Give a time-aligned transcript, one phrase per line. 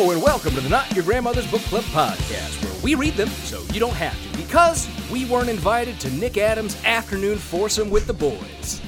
[0.00, 3.28] Hello and welcome to the Not Your Grandmother's Book Club podcast, where we read them
[3.28, 8.06] so you don't have to, because we weren't invited to Nick Adams' afternoon foursome with
[8.06, 8.80] the boys.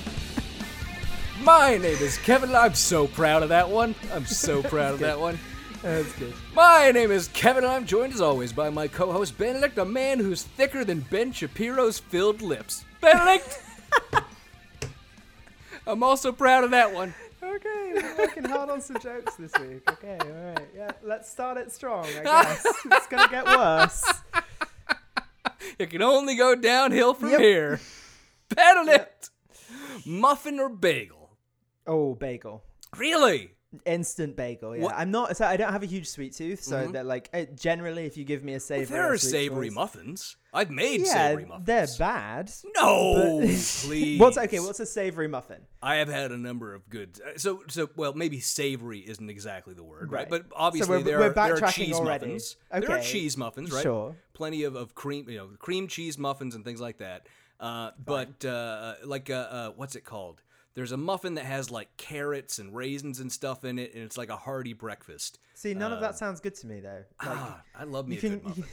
[1.42, 2.54] My name is Kevin.
[2.54, 3.94] I'm so proud of that one.
[4.14, 5.38] I'm so proud of that one.
[5.82, 6.32] That's good.
[6.54, 10.18] My name is Kevin, and I'm joined as always by my co-host Benedict, a man
[10.18, 12.86] who's thicker than Ben Shapiro's filled lips.
[13.02, 13.62] Benedict.
[15.86, 17.12] I'm also proud of that one.
[17.42, 19.82] Okay, we're working hard on some jokes this week.
[19.90, 20.68] Okay, all right.
[20.76, 22.64] Yeah, let's start it strong, I guess.
[22.84, 24.04] it's going to get worse.
[25.78, 27.40] It can only go downhill from Yep.
[27.40, 27.80] here.
[28.54, 29.30] Benedict.
[30.06, 31.36] Muffin or bagel?
[31.86, 32.62] Oh, bagel.
[32.96, 33.52] Really?
[33.86, 34.82] Instant bagel, yeah.
[34.84, 36.92] What- I'm not, so I don't have a huge sweet tooth, so mm-hmm.
[36.92, 38.86] that like, generally, if you give me a savory.
[38.86, 40.36] there are savory muffins.
[40.54, 41.66] I've made Yeah, savory muffins.
[41.66, 42.52] they're bad.
[42.76, 44.18] No, but- please.
[44.20, 44.60] What's okay?
[44.60, 45.62] What's a savory muffin?
[45.82, 47.18] I have had a number of good.
[47.24, 50.20] uh, So, so well, maybe savory isn't exactly the word, right?
[50.20, 50.28] Right.
[50.28, 52.26] But obviously, we're- there, are, there are cheese already.
[52.26, 52.56] muffins.
[52.70, 53.82] There are cheese muffins, right?
[53.82, 54.16] sure.
[54.34, 57.26] Plenty of, of cream, you know, cream cheese muffins and things like that.
[57.58, 60.42] Uh, but uh, like, uh, uh, what's it called?
[60.74, 64.16] There's a muffin that has like carrots and raisins and stuff in it, and it's
[64.18, 65.38] like a hearty breakfast.
[65.54, 67.04] See, none of that sounds good to me though.
[67.24, 68.64] Like, ah, I love me you a can- good muffin.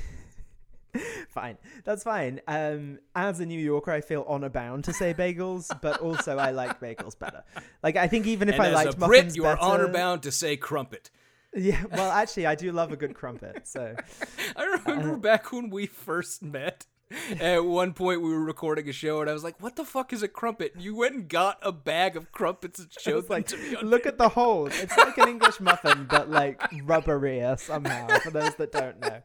[1.30, 2.42] fine, that's fine.
[2.48, 6.52] Um, as a New Yorker, I feel honor bound to say bagels, but also I
[6.52, 7.44] like bagels better.
[7.84, 9.88] Like, I think even if and I as liked a Brit, you are better, honor
[9.88, 11.10] bound to say crumpet.
[11.56, 13.68] Yeah, well, actually, I do love a good crumpet.
[13.68, 13.96] So
[14.56, 16.86] I remember back when we first met.
[17.40, 20.14] At one point, we were recording a show, and I was like, "What the fuck
[20.14, 23.48] is a crumpet?" You went and got a bag of crumpets and showed them like,
[23.48, 23.76] to me.
[23.76, 24.80] On look at the holes.
[24.80, 28.08] It's like an English muffin, but like rubberier somehow.
[28.20, 29.22] For those that don't know,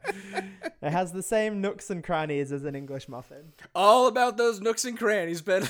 [0.81, 3.53] it has the same nooks and crannies as an English muffin.
[3.75, 5.69] all about those nooks and crannies, Ben.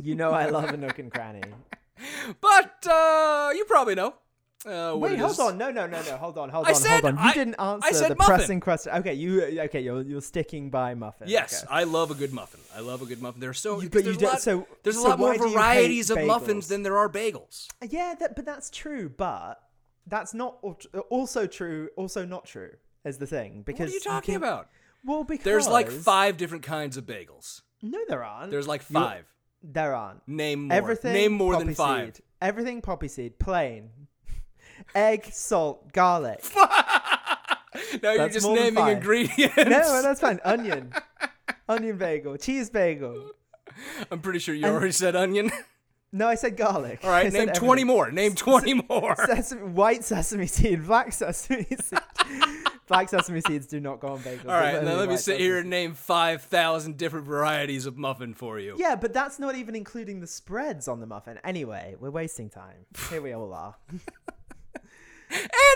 [0.00, 1.42] You know, I love a nook and cranny.
[2.40, 4.14] but uh, you probably know.
[4.64, 5.38] Uh, Wait, hold is.
[5.38, 5.58] on.
[5.58, 6.16] No, no, no, no.
[6.16, 7.14] Hold on, hold I on, said- hold on.
[7.24, 8.34] You I- didn't I answer said the muffin.
[8.36, 8.92] pressing question.
[8.94, 9.80] Okay, you okay?
[9.80, 11.28] You're you're sticking by muffin.
[11.28, 11.72] Yes, okay.
[11.72, 12.60] I love a good muffin.
[12.74, 13.40] I love a good muffin.
[13.40, 15.42] There's so You- but you a lot, so- there's a so lot more why do
[15.44, 17.68] you hate varieties of muffins than there are bagels.
[17.86, 19.08] Yeah, that, but that's true.
[19.08, 19.60] But
[20.06, 20.58] that's not
[21.10, 21.90] also true.
[21.96, 22.72] Also not true
[23.04, 23.62] is the thing.
[23.62, 24.68] Because What are you talking can- about?
[25.04, 27.60] Well, because There's like five different kinds of bagels.
[27.82, 28.50] No, there aren't.
[28.50, 29.26] There's like You- five.
[29.62, 30.26] There aren't.
[30.26, 30.76] Name more.
[30.76, 31.12] Everything.
[31.12, 32.16] Name more than five.
[32.16, 32.24] Seed.
[32.40, 33.90] Everything poppy seed, plain.
[34.94, 36.44] Egg, salt, garlic.
[38.02, 39.56] now you're just naming ingredients.
[39.56, 40.40] no, that's fine.
[40.44, 40.92] Onion,
[41.68, 43.30] onion bagel, cheese bagel.
[44.10, 45.50] I'm pretty sure you already said onion.
[46.12, 47.00] No, I said garlic.
[47.02, 47.86] All right, I name 20 everything.
[47.86, 48.10] more.
[48.10, 49.16] Name 20 more.
[49.26, 51.98] Sesame, white sesame seed, black sesame seed.
[52.86, 54.46] black sesame seeds do not go on bagels.
[54.46, 58.58] All right, now let me sit here and name 5,000 different varieties of muffin for
[58.58, 58.76] you.
[58.78, 61.38] Yeah, but that's not even including the spreads on the muffin.
[61.44, 62.86] Anyway, we're wasting time.
[63.10, 63.74] Here we all are.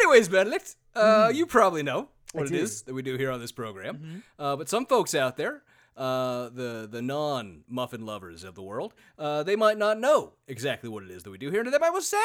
[0.00, 2.54] Anyways, Benedict, uh, you probably know what it do.
[2.54, 2.65] Mm-hmm.
[2.65, 4.22] is that we do here on this program.
[4.38, 5.62] Uh, but some folks out there,
[5.97, 10.88] uh, the the non muffin lovers of the world, uh, they might not know exactly
[10.88, 11.60] what it is that we do here.
[11.60, 12.19] And might well say,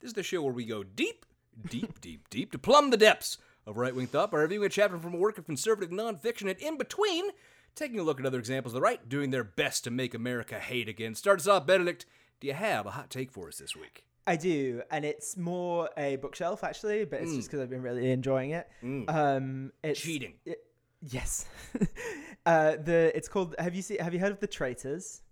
[0.00, 1.26] "This is the show where we go deep,
[1.68, 4.98] deep, deep, deep to plumb the depths of right wing thought by reviewing a chapter
[4.98, 7.30] from a work of conservative nonfiction, and in between,
[7.74, 10.58] taking a look at other examples of the right doing their best to make America
[10.58, 12.06] hate again." Start us off, Benedict.
[12.40, 14.04] Do you have a hot take for us this week?
[14.28, 17.36] I do, and it's more a bookshelf actually, but it's Mm.
[17.36, 18.68] just because I've been really enjoying it.
[19.08, 20.34] Um, it's Cheating.
[20.44, 20.64] it-
[21.00, 21.46] yes.
[22.46, 23.54] uh, the it's called.
[23.58, 23.98] Have you seen?
[24.00, 25.22] Have you heard of the Traitors?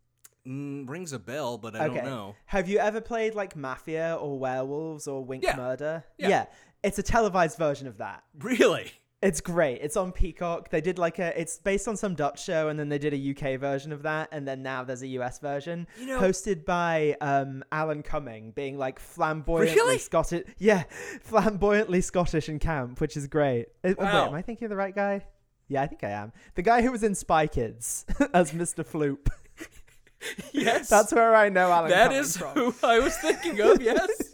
[0.47, 2.35] Mm, rings a bell, but I don't know.
[2.47, 5.57] Have you ever played like Mafia or Werewolves or Wink Yeah.
[5.57, 6.05] Murder?
[6.19, 6.47] Yeah.
[6.85, 8.23] It's a televised version of that.
[8.39, 8.93] Really?
[9.27, 9.81] It's great.
[9.83, 10.71] It's on Peacock.
[10.71, 11.39] They did like a.
[11.39, 14.29] It's based on some Dutch show, and then they did a UK version of that,
[14.33, 18.79] and then now there's a US version, You know- hosted by um, Alan Cumming, being
[18.79, 19.99] like flamboyantly Really?
[19.99, 20.45] Scottish.
[20.59, 20.85] Yeah,
[21.23, 23.67] flamboyantly Scottish in camp, which is great.
[23.85, 24.23] Uh, oh, Wow.
[24.23, 25.25] Wait, am I thinking of the right guy?
[25.69, 26.33] Yeah, I think I am.
[26.55, 28.87] The guy who was in Spy Kids as Mr.
[28.87, 29.29] Floop.
[30.53, 30.89] Yes.
[30.89, 31.91] That's where I know Alan.
[31.91, 32.55] That Cumming is from.
[32.55, 34.26] who I was thinking of, yes.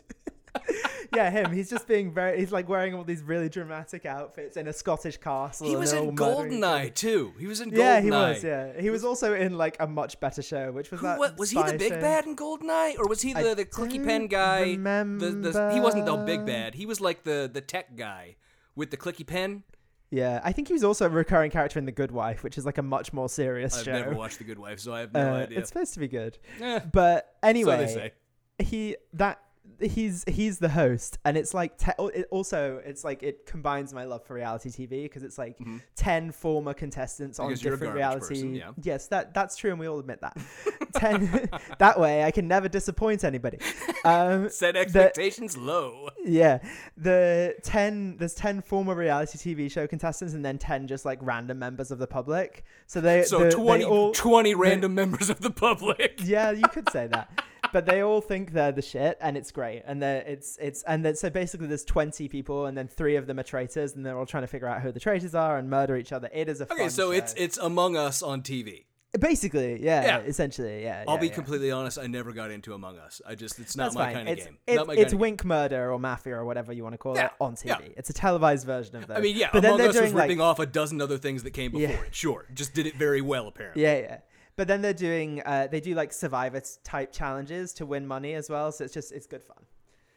[1.15, 1.53] Yeah, him.
[1.53, 2.39] He's just being very.
[2.39, 5.69] He's like wearing all these really dramatic outfits in a Scottish castle.
[5.69, 6.17] He was in.
[6.17, 7.33] Goldeneye too.
[7.39, 7.77] He was in Goldeneye.
[7.79, 8.45] Yeah, he was.
[8.45, 11.19] Yeah, he was also in like a much better show, which was Who, that.
[11.19, 12.01] what, was he the big show.
[12.01, 14.75] bad in Goldeneye, or was he I the, the clicky pen guy?
[14.77, 16.75] The, the, he wasn't the big bad.
[16.75, 18.37] He was like the the tech guy
[18.75, 19.65] with the clicky pen.
[20.11, 22.67] Yeah, I think he was also a recurring character in The Good Wife, which is
[22.67, 23.93] like a much more serious I've show.
[23.93, 25.59] never watched The Good Wife, so I have no Uh, idea.
[25.59, 28.13] It's supposed to be good, Eh, but so anyway, they say.
[28.59, 29.41] he that
[29.85, 34.05] he's he's the host and it's like te- it also it's like it combines my
[34.05, 35.57] love for reality tv because it's like
[35.97, 37.51] 10 former contestants on Mm-hmm.
[37.55, 38.71] Because different reality person, yeah.
[38.83, 40.37] yes that that's true and we all admit that
[40.95, 41.49] 10
[41.79, 43.59] that way i can never disappoint anybody
[44.05, 46.09] um Set the- expectations low.
[46.25, 46.59] yeah
[46.97, 51.59] the 10 there's 10 former reality tv show contestants and then 10 just like random
[51.59, 55.51] members of the public so they So the- they all 20 random members of the
[55.51, 56.21] public.
[56.23, 57.43] yeah, you could say that.
[57.73, 59.83] But they all think they're the shit, and it's great.
[59.87, 63.27] And they're, it's it's and then so basically there's 20 people, and then three of
[63.27, 65.71] them are traitors, and they're all trying to figure out who the traitors are and
[65.71, 66.29] murder each other.
[66.33, 67.11] It is a Okay, so show.
[67.13, 68.85] it's it's Among Us on TV.
[69.21, 70.19] basically yeah, Yeah.
[70.21, 71.05] essentially yeah.
[71.07, 71.35] I'll yeah, be yeah.
[71.35, 71.99] completely honest.
[71.99, 73.21] I never got into Among Us.
[73.27, 74.15] I just it's not That's my fine.
[74.15, 74.59] kind of it's game.
[74.67, 77.31] it's, not my it's Wink Murder or Mafia or whatever you want to call it
[77.41, 77.67] on TV.
[77.67, 77.79] yeah.
[77.97, 79.19] It's a televised version of that.
[79.19, 81.01] I mean, yeah, but then Among they're Us was doing like ripping off a dozen
[81.03, 82.15] other things that came before it.
[82.15, 83.83] Sure, just did it very well apparently.
[83.83, 84.19] yeah, yeah.
[84.57, 88.51] But then they're doing uh, they do like Survivor type challenges to win money as
[88.51, 88.71] well.
[88.73, 89.65] So it's just it's good fun.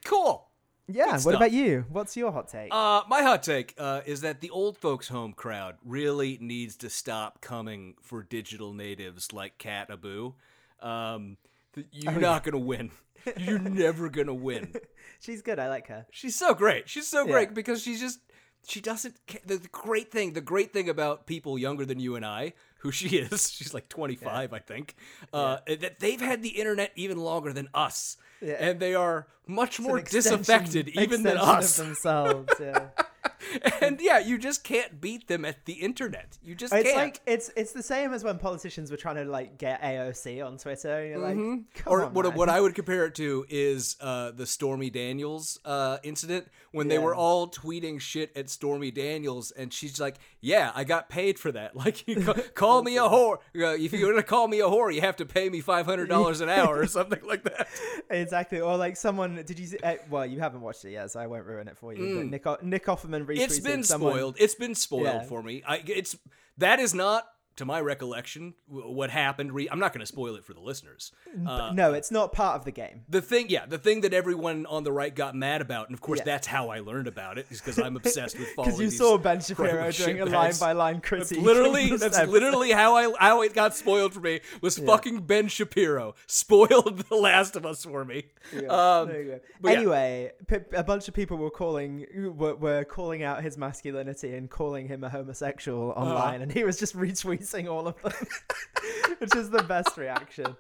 [0.04, 0.48] Cool.
[0.88, 1.14] Yeah.
[1.14, 1.36] What stuff.
[1.36, 1.86] about you?
[1.90, 2.72] What's your hot take?
[2.74, 6.90] Uh, my hot take uh, is that the old folks' home crowd really needs to
[6.90, 10.34] stop coming for digital natives like Cat Abu.
[10.82, 11.38] Um,
[11.78, 12.90] Oh, you're not gonna win.
[13.38, 14.74] You're never gonna win.
[15.20, 15.60] She's good.
[15.60, 16.06] I like her.
[16.10, 16.88] She's so great.
[16.88, 17.32] She's so Yeah.
[17.34, 18.20] great because she's just
[18.66, 19.16] she doesn't.
[19.46, 22.54] The great thing, the great thing about people younger than you and I,
[22.86, 24.96] who she is, she's like 25, I think,
[25.34, 28.58] uh, that they've had the internet even longer than us, Yeah.
[28.60, 31.78] and they are much It's more disaffected even than us.
[31.78, 32.54] Themselves.
[32.60, 32.90] Yeah.
[33.81, 36.38] and yeah, you just can't beat them at the internet.
[36.44, 36.97] You just it's can't.
[36.97, 40.57] like it's it's the same as when politicians were trying to like get AOC on
[40.57, 41.06] Twitter.
[41.06, 41.89] You're like, Mm-hmm.
[41.89, 42.36] or on, what, man.
[42.36, 46.97] what I would compare it to is uh, the Stormy Daniels uh, incident when they
[47.00, 51.51] were all tweeting shit at Stormy Daniels, and she's like, "Yeah, I got paid for
[51.51, 51.74] that.
[51.86, 53.38] Like, you ca- call me a whore.
[53.56, 56.09] Uh, if you're gonna call me a whore, you have to pay me five hundred
[56.09, 57.68] dollars an hour or something like that."
[58.09, 58.59] exactly.
[58.59, 59.77] Or like someone did you see?
[59.83, 62.18] Uh, well, you haven't watched it yet, so I won't ruin it for you.
[62.18, 64.14] But Nick Nick Offerman It's been someone.
[64.14, 64.36] spoiled.
[64.40, 65.24] It's been spoiled Yeah.
[65.24, 65.64] for me.
[65.68, 66.18] I, it's
[66.58, 67.26] that is not.
[67.57, 69.54] To my recollection, what happened?
[69.54, 71.13] Re- I'm not going to spoil it for the listeners.
[71.48, 73.04] Uh, no, it's not part of the game.
[73.07, 76.02] the thing, yeah, the thing that everyone on the right got mad about, and of
[76.02, 76.25] course Yeah.
[76.25, 78.72] that's how I learned about it, is because I'm obsessed with following.
[78.72, 81.42] Because you these saw Ben Shapiro doing a line by line That's critique.
[81.46, 84.42] literally, that's this literally how I how it got spoiled for me.
[84.62, 88.25] Was fucking Ben Shapiro spoiled The Last of Us for me.
[88.54, 89.40] Yeah, Um, there you go.
[89.62, 89.78] but yeah.
[89.78, 90.31] Anyway,
[90.74, 92.06] a bunch of people were calling
[92.36, 96.01] were, were calling out his masculinity and calling him a homosexual Uh-huh.
[96.06, 98.12] online, and he was just retweeting all of them,
[99.19, 100.56] which is the best reaction.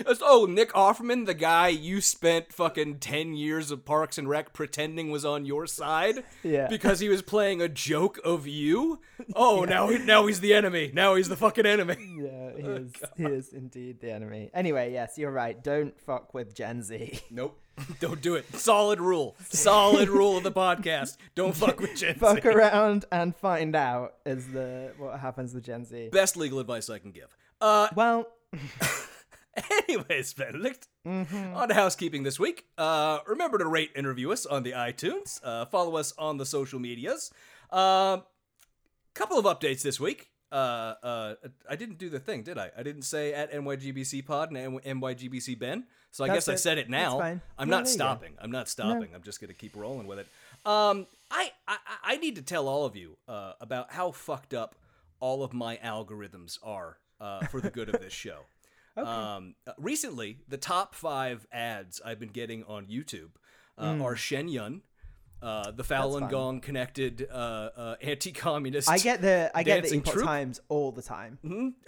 [0.00, 4.52] It's- Oh, Nick Offerman, the guy you spent fucking 10 years of Parks and Rec
[4.52, 6.68] pretending was on your side Yeah.
[6.68, 9.00] because he was playing a joke of you?
[9.36, 10.90] Oh, now he, now he's the enemy.
[10.94, 11.96] Now he's the fucking enemy.
[12.20, 12.92] Yeah, he Oh, is.
[13.18, 14.50] He is indeed the enemy.
[14.54, 15.62] Anyway, yes, you're right.
[15.62, 17.20] Don't fuck with Gen Z.
[17.30, 17.58] Nope.
[18.00, 18.52] Don't do it.
[18.56, 19.36] Solid rule.
[19.48, 21.16] Solid rule of the podcast.
[21.34, 22.20] Don't fuck with Gen Z.
[22.20, 22.48] fuck Z.
[22.48, 26.08] around and find out is the what happens with Gen Z.
[26.12, 27.36] Best legal advice I can give.
[27.60, 28.26] Uh, Well,
[29.88, 31.54] Anyways, Benedict, Mm-hmm.
[31.56, 32.66] on to housekeeping this week.
[32.76, 35.40] Uh, remember to rate and review us on the iTunes.
[35.42, 37.32] Uh, follow us on the social medias.
[37.70, 38.18] Uh,
[39.14, 40.28] couple of updates this week.
[40.52, 41.34] Uh, uh,
[41.68, 42.70] I didn't do the thing, did I?
[42.76, 45.84] I didn't say at NYGBC Pod and NYGBC Ben.
[46.12, 47.20] So I That's guess I said it now.
[47.20, 47.90] I'm No, not you go.
[47.92, 48.32] stopping.
[48.40, 49.10] I'm not stopping.
[49.14, 50.26] I'm just gonna keep rolling with it.
[50.66, 54.74] Um, I I, I need to tell all of you uh, about how fucked up
[55.20, 58.40] all of my algorithms are uh, for the good of this show.
[58.96, 63.30] Um, uh, recently, the top five ads I've been getting on YouTube
[63.78, 64.82] uh, are Shen Yun,
[65.40, 66.28] uh, the Falun.
[66.28, 68.90] Gong connected uh, uh, anti-communist.
[68.90, 70.26] I get the I get the Troop?
[70.26, 71.38] Times all the time.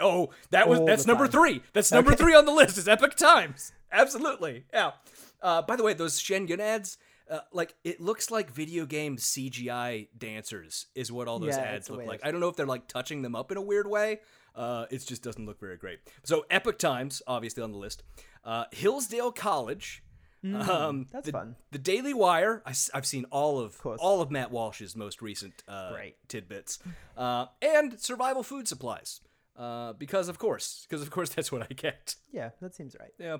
[0.00, 1.32] Oh, that was All that's number time.
[1.32, 1.62] three.
[1.74, 2.22] That's number Okay.
[2.22, 2.78] three on the list.
[2.78, 3.72] Is Epoch Times.
[3.92, 4.64] Absolutely.
[4.72, 4.92] Yeah.
[5.40, 6.98] Uh, by the way, those Shen Yun ads,
[7.30, 11.90] uh, like it looks like video game CGI dancers is what all those Yeah, ads
[11.90, 12.20] look like.
[12.24, 14.20] I don't know if they're like touching them up in a weird way.
[14.54, 16.00] Uh, it just doesn't look very great.
[16.24, 18.02] So Epoch Times, obviously on the list.
[18.44, 20.02] Uh, Hillsdale College.
[20.44, 21.56] um, Hmm, that's the, fun.
[21.70, 22.62] The Daily Wire.
[22.66, 24.00] I, have seen all of, course.
[24.02, 25.94] all of Matt Walsh's most recent uh,
[26.28, 26.80] tidbits,
[27.16, 29.20] uh, and Survival Food Supplies.
[29.56, 32.14] Uh, because of course, because of course that's what I get.
[32.32, 33.12] Yeah, that seems right.
[33.18, 33.34] Yeah.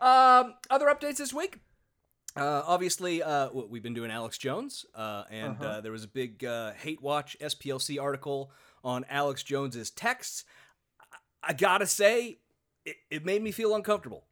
[0.00, 1.58] Um, other updates this week.
[2.36, 6.44] Uh, obviously, uh, we've been doing Alex Jones, uh, and uh there was a big
[6.44, 8.52] uh, hate watch SPLC article
[8.84, 10.44] on Alex Jones's texts.
[11.00, 12.38] I, I gotta say,
[12.84, 14.26] it, it made me feel uncomfortable.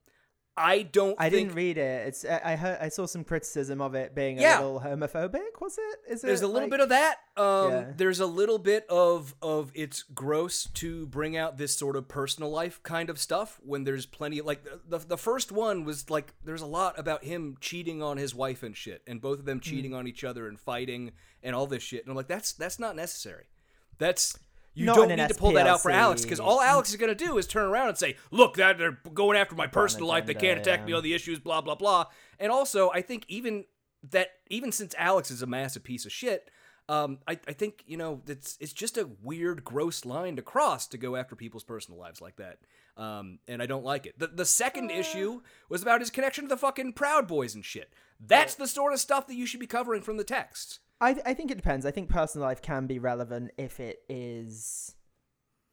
[0.56, 1.16] I don't.
[1.18, 2.06] I think didn't read it.
[2.08, 4.60] It's I I heard I saw some criticism of it being Yeah.
[4.60, 5.60] a little homophobic.
[5.60, 5.98] Was it?
[6.12, 6.28] Is it?
[6.28, 7.16] There's a little like- bit of that.
[7.36, 7.92] Um, Yeah.
[7.96, 12.50] There's a little bit of of it's gross to bring out this sort of personal
[12.50, 16.34] life kind of stuff when there's plenty of like the the first one was like
[16.44, 19.58] there's a lot about him cheating on his wife and shit, and both of them
[19.58, 19.62] Hmm.
[19.62, 22.02] cheating on each other and fighting and all this shit.
[22.04, 23.46] And I'm like, that's that's not necessary.
[23.98, 24.38] That's
[24.74, 27.14] you Not don't need to pull that out for Alex because all Alex is gonna
[27.14, 30.26] do is turn around and say, "Look, that they're going after my personal life.
[30.26, 32.06] They can't attack me on the issues." Blah blah blah.
[32.38, 33.64] And also, I think even
[34.10, 36.50] that even since Alex is a massive piece of shit,
[36.88, 40.86] um, I, I think you know it's it's just a weird, gross line to cross
[40.88, 42.58] to go after people's personal lives like that.
[42.96, 44.18] Um, and I don't like it.
[44.18, 47.92] The the second issue was about his connection to the fucking Proud Boys and shit.
[48.20, 50.80] That's the sort of stuff that you should be covering from the texts.
[51.00, 51.84] I I think it depends.
[51.86, 54.94] I think personal life can be relevant if it is,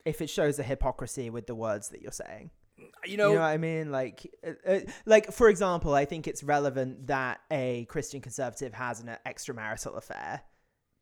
[0.06, 2.52] if it shows a hypocrisy with the words that you're saying.
[3.06, 3.92] You know, you know what I mean?
[3.92, 9.00] Like, uh, uh, like for example, I think it's relevant that a Christian conservative has
[9.00, 10.42] an extramarital affair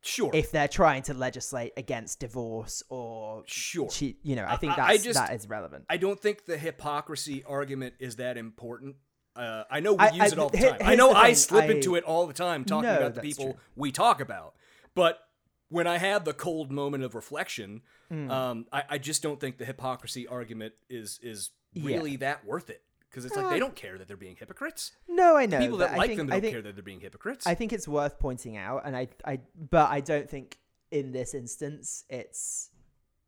[0.02, 0.30] sure.
[0.34, 3.88] if they're trying to legislate against divorce or Sure.
[3.88, 4.18] cheat.
[4.22, 5.86] You know, I think I- I just- that is relevant.
[5.88, 8.96] I don't think the hypocrisy argument is that important.
[9.36, 10.76] Uh, I know we I- use I- it all the time.
[10.80, 13.20] I know the I slip I- into it all the time talking No, about the
[13.20, 13.60] people true.
[13.76, 14.54] we talk about.
[14.94, 15.20] But
[15.68, 18.30] when I have the cold moment of reflection, Hmm.
[18.30, 22.82] um, I, I just don't think the hypocrisy argument is is really that worth it.
[23.08, 24.92] Because it's like they don't care that they're being hypocrites.
[25.08, 25.58] No, I know.
[25.58, 27.44] People but that I like think, them don't think, care that they're being hypocrites.
[27.46, 30.58] I think it's worth pointing out, and I, I, but I don't think
[30.92, 32.70] in this instance it's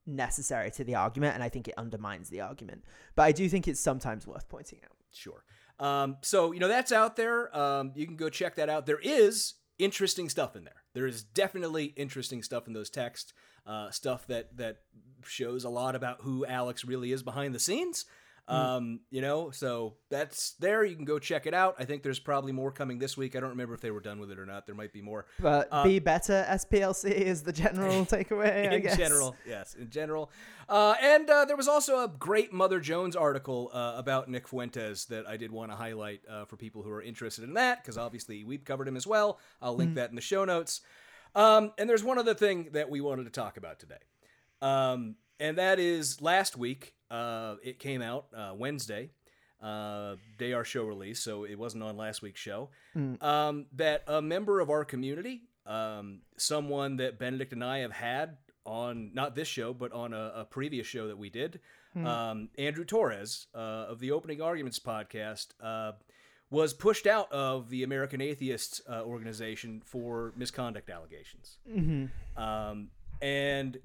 [0.07, 2.85] necessary to the argument, and I think it undermines the argument.
[3.15, 4.97] But I do think it's sometimes worth pointing out.
[5.13, 5.45] Sure.
[5.83, 7.55] Um, so you know that's out there.
[7.57, 8.87] Um, you can go check that out.
[8.87, 10.85] There is interesting stuff in there.
[10.95, 13.35] There is definitely interesting stuff in those texts.
[13.67, 14.79] Uh, stuff that that
[15.25, 18.07] shows a lot about who Alex really is behind the scenes.
[18.49, 20.85] Um, you know, so that's there.
[20.85, 21.77] You can go check it out.
[21.79, 23.37] I think there's probably more coming this week.
[23.37, 24.67] I don't remember if they were done with it or not.
[24.67, 25.27] There might be more.
[25.41, 28.69] But Uh, be better SPLC is the general takeaway.
[28.69, 30.31] I in general, yes, in general.
[30.69, 35.05] Uh, and uh, there was also a great Mother Jones article uh, about Nick Fuentes
[35.07, 37.97] that I did want to highlight uh, for people who are interested in that, because
[37.97, 39.39] obviously we've covered him as well.
[39.63, 40.81] I'll link that in the show notes.
[41.35, 43.97] Um, and there's one other thing that we wanted to talk about today,
[44.61, 46.95] um, and that is last week.
[47.13, 49.11] Uh, it came out uh, Wednesday,
[49.63, 52.71] uh, day our show release, so it wasn't on last week's show.
[53.21, 58.39] Um, that a member of our community, um, someone that Benedict and I have had
[58.65, 61.61] on not this show, but on a, a previous show that we did,
[62.07, 63.59] um, Andrew Torrez uh,
[63.93, 65.49] of the Opening Arguments podcast.
[65.63, 65.93] Uh,
[66.51, 71.57] was pushed out of the American Atheists uh, organization for misconduct allegations.
[72.37, 72.89] Um,
[73.23, 73.79] and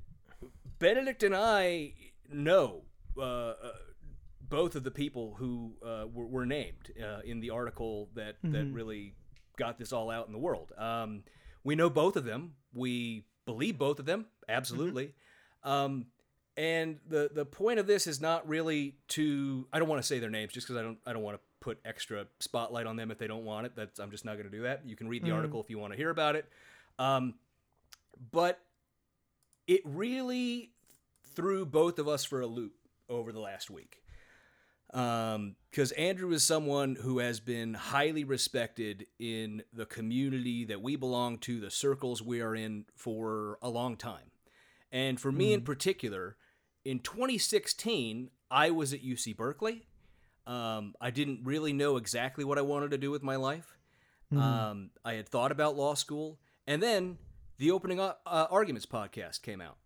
[0.80, 1.94] Benedict and I
[2.30, 2.82] know
[3.18, 3.72] uh, uh,
[4.50, 8.72] both of the people who uh, were, were named uh, in the article that, that
[8.72, 9.14] really
[9.58, 10.72] got this all out in the world.
[10.78, 11.24] Um,
[11.64, 12.54] we know both of them.
[12.74, 15.14] We believe both of them, absolutely.
[15.64, 16.06] Um,
[16.56, 20.20] and the the point of this is not really to I don't want to say
[20.20, 23.12] their names just because I don't I don't want to put extra spotlight on them
[23.12, 23.74] if they don't want it.
[23.76, 24.82] That's I'm just not going to do that.
[24.86, 26.46] You can read the article if you want to hear about it.
[26.98, 27.36] Um,
[28.32, 28.60] but
[29.68, 30.72] it really
[31.36, 32.74] threw both of us for a loop
[33.10, 34.02] over the last week.
[34.92, 41.38] Because Andrew is someone who has been highly respected in the community that we belong
[41.40, 44.32] to, the circles we are in for a long time.
[44.92, 46.38] And for me in particular,
[46.86, 49.86] in 2016, I was at UC Berkeley.
[50.46, 53.78] Um, I didn't really know exactly what I wanted to do with my life.
[54.32, 57.18] Um, I had thought about law school, and then
[57.58, 59.78] the Opening uh, Arguments podcast came out.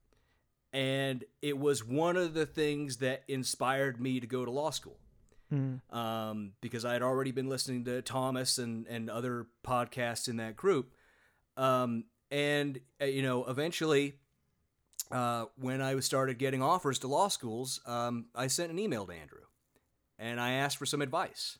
[0.74, 4.98] And it was one of the things that inspired me to go to law school.
[5.90, 10.56] Um, because I had already been listening to Thomas and, and other podcasts in that
[10.56, 10.94] group.
[11.58, 14.16] Um, and, uh, you know, eventually,
[15.12, 19.12] uh, when I started getting offers to law schools, um, I sent an email to
[19.12, 19.42] Andrew
[20.18, 21.58] and I asked for some advice.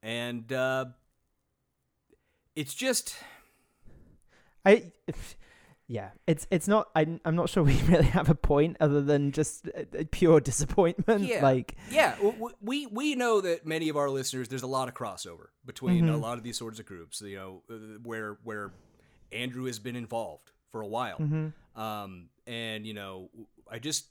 [0.00, 0.84] And uh,
[2.54, 3.16] it's just,
[4.64, 4.92] I,
[5.86, 6.88] yeah, it's it's not.
[6.94, 10.40] I'm I'm not sure we really have a point other than just uh, uh, pure
[10.40, 11.24] disappointment.
[11.24, 11.42] Yeah.
[11.42, 12.16] Like, yeah,
[12.60, 16.16] we we know that many of our listeners, there's a lot of crossover between a
[16.16, 17.20] lot of these sorts of groups.
[17.20, 18.72] You know, uh, where where
[19.30, 21.18] Andrew has been involved for a while,
[21.76, 23.28] um, and you know,
[23.70, 24.06] I just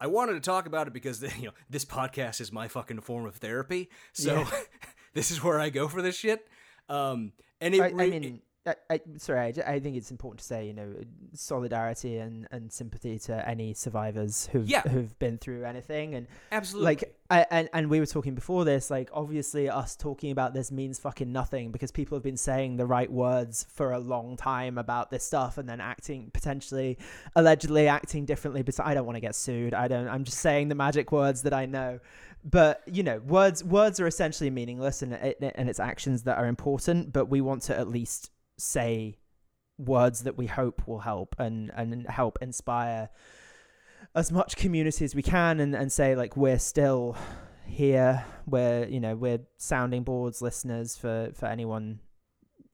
[0.00, 3.26] I wanted to talk about it because you know this podcast is my fucking form
[3.26, 3.90] of therapy.
[4.12, 4.44] So
[5.14, 6.46] this is where I go for this shit.
[6.88, 10.44] Um, and it, I, I mean, I, I, sorry, I, I think it's important to
[10.44, 10.94] say, you know,
[11.32, 14.82] solidarity and, and sympathy to any survivors who've Yeah.
[14.82, 16.84] who've been through anything, and absolutely.
[16.84, 20.70] like, I, and and we were talking before this, like, obviously, us talking about this
[20.70, 24.76] means fucking nothing because people have been saying the right words for a long time
[24.76, 26.98] about this stuff, and then acting potentially,
[27.34, 28.62] allegedly acting differently.
[28.62, 29.72] But I don't want to get sued.
[29.72, 30.06] I don't.
[30.06, 32.00] I'm just saying the magic words that I know
[32.42, 36.46] but you know words words are essentially meaningless and it, and it's actions that are
[36.46, 39.16] important but we want to at least say
[39.78, 43.08] words that we hope will help and and help inspire
[44.14, 47.16] as much community as we can and and say like we're still
[47.66, 51.98] here we're you know we're sounding boards listeners for for anyone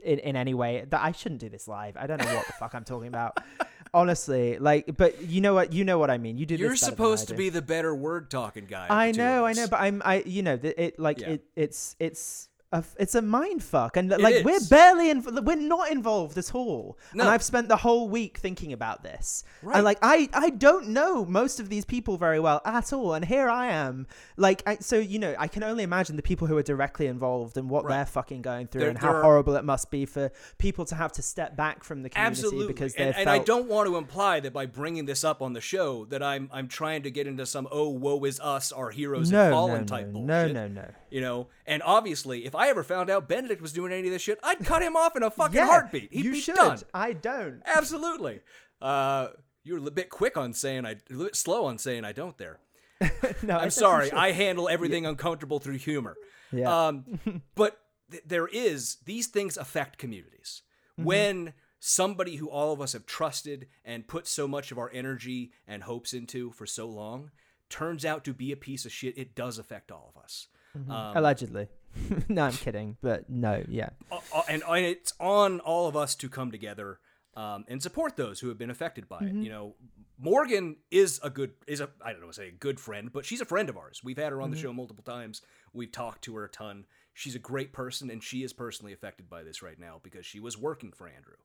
[0.01, 2.53] in in any way that I shouldn't do this live I don't know what the
[2.55, 3.39] fuck I'm talking about
[3.95, 7.29] honestly like but you know what you know what I mean you did you're supposed
[7.29, 8.87] to be the better word talking guy.
[8.91, 11.31] I know, I know, but I'm, I, you know, th- it like Yeah.
[11.31, 12.49] it, it's, it's.
[12.79, 16.99] A, it's a mind fuck, and like we're barely, inv- we're not involved at all.
[17.15, 17.23] No.
[17.23, 19.77] And I've spent the whole week thinking about this, Right.
[19.77, 23.25] and like I, I don't know most of these people very well at all, and
[23.25, 24.07] here I am,
[24.37, 27.57] like, I, so you know, I can only imagine the people who are directly involved
[27.57, 27.97] and what Right.
[27.97, 30.95] they're fucking going through, There- and how are- horrible it must be for people to
[30.95, 33.89] have to step back from the community Absolutely, because they and, and I don't want
[33.89, 37.11] to imply that by bringing this up on the show that I'm I'm trying to
[37.11, 40.27] get into some oh woe is us, our heroes no, have fallen no, type bullshit.
[40.27, 40.89] no, no, no.
[41.11, 44.23] You know, and obviously, if I ever found out Benedict was doing any of this
[44.23, 46.13] shit, I'd cut him off in a fucking Yeah, heartbeat.
[46.13, 46.57] He'd you be should.
[46.57, 46.79] done.
[46.93, 47.63] I don't.
[47.65, 48.41] Absolutely.
[48.81, 49.29] Uh,
[49.65, 52.59] you're a bit quick on saying I, a bit slow on saying I don't there.
[53.43, 54.11] No, I'm sorry.
[54.13, 56.17] I handle everything uncomfortable through humor.
[56.53, 56.87] Yeah.
[56.89, 57.21] Um,
[57.55, 57.79] but
[58.11, 60.63] th- there is these things affect communities.
[60.99, 61.07] Mm-hmm.
[61.07, 65.53] When somebody who all of us have trusted and put so much of our energy
[65.69, 67.31] and hopes into for so long
[67.69, 70.49] turns out to be a piece of shit, it does affect all of us.
[70.89, 71.69] Um, Allegedly.
[72.29, 73.91] no, I'm kidding, but no, yeah.
[74.13, 76.99] uh, uh, and, and it's on all of us to come together
[77.35, 79.41] um, and support those who have been affected by Mm-hmm.
[79.41, 79.45] it.
[79.45, 79.75] You know,
[80.19, 83.41] Morgan is a good is a I don't know say a good friend, but she's
[83.41, 84.01] a friend of ours.
[84.05, 84.55] We've had her on Mm-hmm.
[84.57, 85.43] the show multiple times.
[85.73, 86.85] We've talked to her a ton.
[87.15, 90.39] She's a great person, and she is personally affected by this right now because she
[90.41, 91.37] was working for Andrew.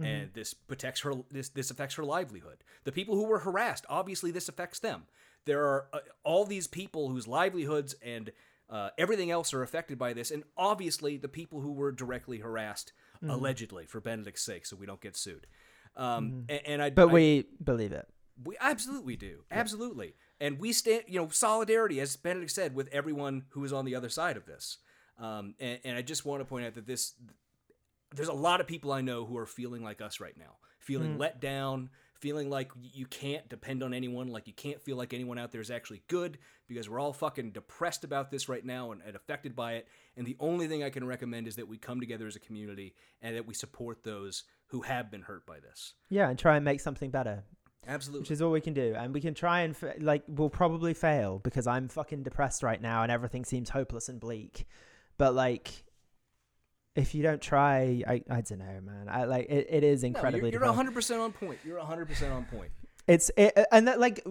[0.00, 0.04] Mm-hmm.
[0.04, 1.12] And this protects her.
[1.30, 2.64] This this affects her livelihood.
[2.84, 5.02] The people who were harassed, obviously, this affects them.
[5.46, 8.30] There are uh, all these people whose livelihoods and
[8.70, 12.92] uh, everything else are affected by this, and obviously the people who were directly harassed,
[13.22, 13.28] Mm-hmm.
[13.34, 15.46] allegedly, for Benedict's sake, so we don't get sued.
[15.94, 16.88] Um, and, and I.
[16.88, 18.08] But I- we believe it.
[18.44, 23.44] we absolutely do, absolutely, and we stand, you know, solidarity, as Benedict said, with everyone
[23.50, 24.78] who is on the other side of this.
[25.18, 27.12] Um, and, and I just want to point out that this,
[28.14, 31.18] there's a lot of people I know who are feeling like us right now, feeling
[31.18, 35.38] let down, feeling like you can't depend on anyone, like you can't feel like anyone
[35.38, 39.00] out there is actually good because we're all fucking depressed about this right now and,
[39.04, 39.88] and affected by it.
[40.16, 42.94] And the only thing I can recommend is that we come together as a community
[43.22, 45.94] and that we support those who have been hurt by this.
[46.10, 47.42] Yeah, and try and make something better,
[47.88, 48.20] Absolutely.
[48.20, 48.94] which is all we can do.
[48.96, 53.02] And we can try and, like, we'll probably fail because I'm fucking depressed right now
[53.02, 54.66] and everything seems hopeless and bleak.
[55.18, 55.84] But, like,
[57.00, 59.08] if you don't try, I, I don't know, man.
[59.08, 61.58] I like it, it is No, incredibly you're, you're 100% on point.
[61.64, 62.70] You're 100% on point.
[63.08, 64.24] It's it, and that, like,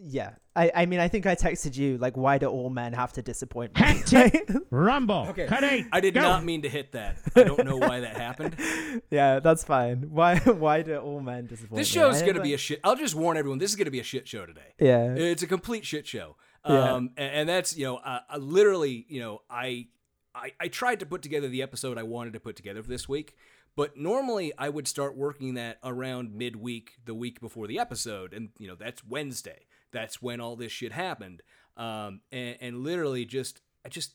[0.00, 0.30] yeah.
[0.56, 3.22] I, I mean, I think I texted you like, why do all men have to
[3.22, 4.32] disappoint me?
[4.70, 5.26] Rumble.
[5.30, 5.46] Okay.
[5.46, 5.86] Cut eight.
[5.92, 6.20] I did Go.
[6.20, 7.18] not mean to hit that.
[7.36, 8.56] I don't know why that happened.
[9.10, 10.06] yeah, that's fine.
[10.10, 12.00] Why why do all men disappoint This me?
[12.00, 12.80] show is going to be a shit.
[12.84, 13.58] I'll just warn everyone.
[13.58, 14.74] This is going to be a shit show today.
[14.78, 15.12] yeah.
[15.14, 16.36] It's a complete shit show.
[16.66, 16.92] Yeah.
[16.94, 19.88] Um, and, and that's you know, uh, literally, you know, I,
[20.34, 23.08] I I tried to put together the episode I wanted to put together for this
[23.08, 23.36] week,
[23.76, 28.50] but normally I would start working that around midweek, the week before the episode, and
[28.58, 29.66] you know that's Wednesday.
[29.92, 31.42] That's when all this shit happened.
[31.76, 34.14] Um, and, and literally just I just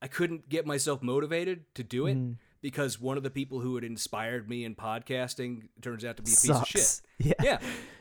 [0.00, 2.16] I couldn't get myself motivated to do it.
[2.16, 2.36] Mm.
[2.62, 6.30] Because one of the people who had inspired me in podcasting turns out to be
[6.30, 7.34] a piece of shit Yeah.
[7.42, 7.58] yeah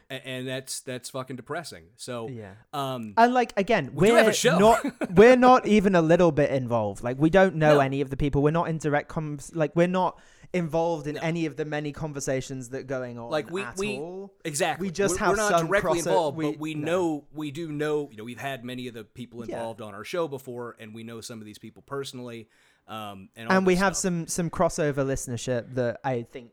[0.10, 2.54] and that's that's fucking depressing so Yeah.
[2.74, 4.60] um And like again, we we're have a show.
[4.60, 7.02] not we're not even a little bit involved.
[7.04, 7.80] Like we don't know No.
[7.80, 8.44] any of the people.
[8.44, 9.56] We're not in direct comms.
[9.56, 10.20] Like we're not
[10.54, 11.22] involved in No.
[11.22, 13.30] any of the many conversations that are going on.
[13.32, 14.34] like we at we all.
[14.44, 16.86] exactly We just we're, have we're not directly involved we- but we no.
[16.86, 19.56] know we do know you know we've had many of the people Yeah.
[19.56, 22.50] involved on our show before and we know some of these people personally
[22.88, 24.02] um and, and we have stuff.
[24.12, 26.52] some some crossover listenership that I think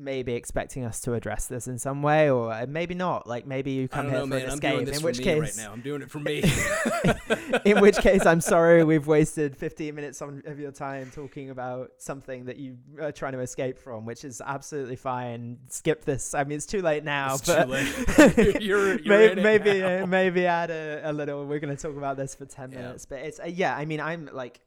[0.00, 3.26] may be expecting us to address this in some way, or uh, maybe not.
[3.26, 4.88] Like maybe you come here know for man an escape.
[4.88, 6.44] In which case, right now I'm doing it for me
[7.64, 12.44] in which case, I'm sorry we've wasted 15 minutes of your time talking about something
[12.44, 15.58] that you are trying to escape from, which is absolutely fine.
[15.68, 16.32] Skip this.
[16.32, 18.62] I mean, it's too late now, It's but too late.
[18.62, 21.44] You're- you're maybe maybe, uh, maybe add a, a little.
[21.44, 22.78] We're going to talk about this for 10 Yeah.
[22.82, 23.76] minutes, but it's uh, yeah.
[23.76, 24.60] I mean, I'm like.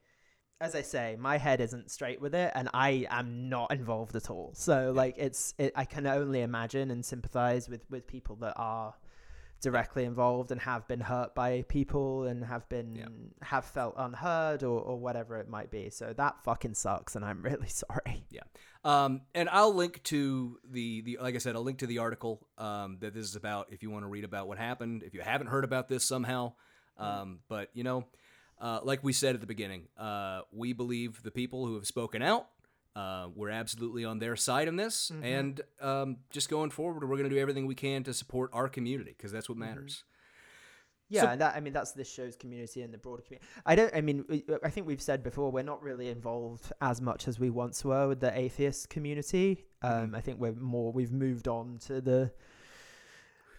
[0.62, 4.30] As I say, my head isn't straight with it, and I am not involved at
[4.30, 4.52] all.
[4.54, 8.93] So like, it's it, I can only imagine and sympathize with with people that are
[9.60, 13.06] directly involved and have been hurt by people and have been Yeah.
[13.43, 15.89] have felt unheard or or whatever it might be.
[15.89, 18.26] So that fucking sucks, and I'm really sorry.
[18.30, 18.41] Yeah.
[18.84, 22.47] Um, and I'll link to the, the like I said, I'll link to the article
[22.58, 25.04] um, that this is about if you want to read about what happened.
[25.04, 26.54] If you haven't heard about this somehow,
[26.97, 28.06] um, but you know,
[28.62, 32.21] uh, like we said at the beginning, uh, we believe the people who have spoken
[32.21, 32.47] out.
[32.95, 37.30] Uh, we're absolutely on their side in this, and um, just going forward, we're going
[37.30, 40.04] to do everything we can to support our community because that's what matters.
[41.08, 43.47] Yeah, So- and that I mean that's this show's community and the broader community.
[43.65, 43.93] I don't.
[43.95, 47.39] I mean, we- I think we've said before we're not really involved as much as
[47.39, 49.65] we once were with the atheist community.
[49.84, 50.04] Mm-hmm.
[50.04, 50.91] Um, I think we're more.
[50.91, 52.32] We've moved on to the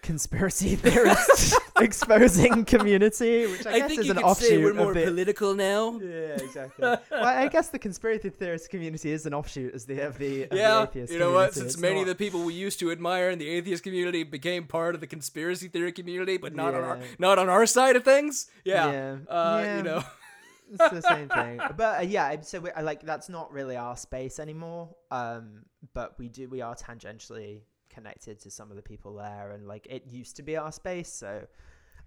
[0.03, 5.99] conspiracy theorist exposing community, which I, guess is an offshoot of more political now.
[6.01, 6.09] Yeah,
[6.43, 6.83] exactly.
[6.83, 10.51] well, I guess the conspiracy theorist community is an offshoot as the of the, of
[10.51, 11.55] the Yeah, atheist you know what?
[11.55, 14.67] Since It's many of the people we used to admire in the atheist community became
[14.67, 18.05] part of the conspiracy theory community, but not on our not on our side of
[18.05, 18.49] things.
[18.65, 19.17] Yeah, Yeah.
[19.29, 19.77] Uh, Yeah.
[19.77, 20.05] you know,
[20.73, 21.61] it's the same thing.
[21.77, 24.95] But uh, yeah, so we, I like that's not really our space anymore.
[25.11, 27.63] Um, but we do we are tangentially
[27.93, 31.13] connected to some of the people there, and like it used to be our space.
[31.13, 31.47] So,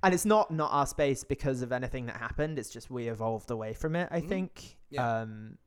[0.03, 2.59] and it's not not our space because of anything that happened.
[2.59, 4.09] It's just we evolved away from it.
[4.11, 4.55] I think.
[4.55, 4.95] Mm-hmm.
[4.95, 5.19] Yeah.
[5.21, 5.57] Um,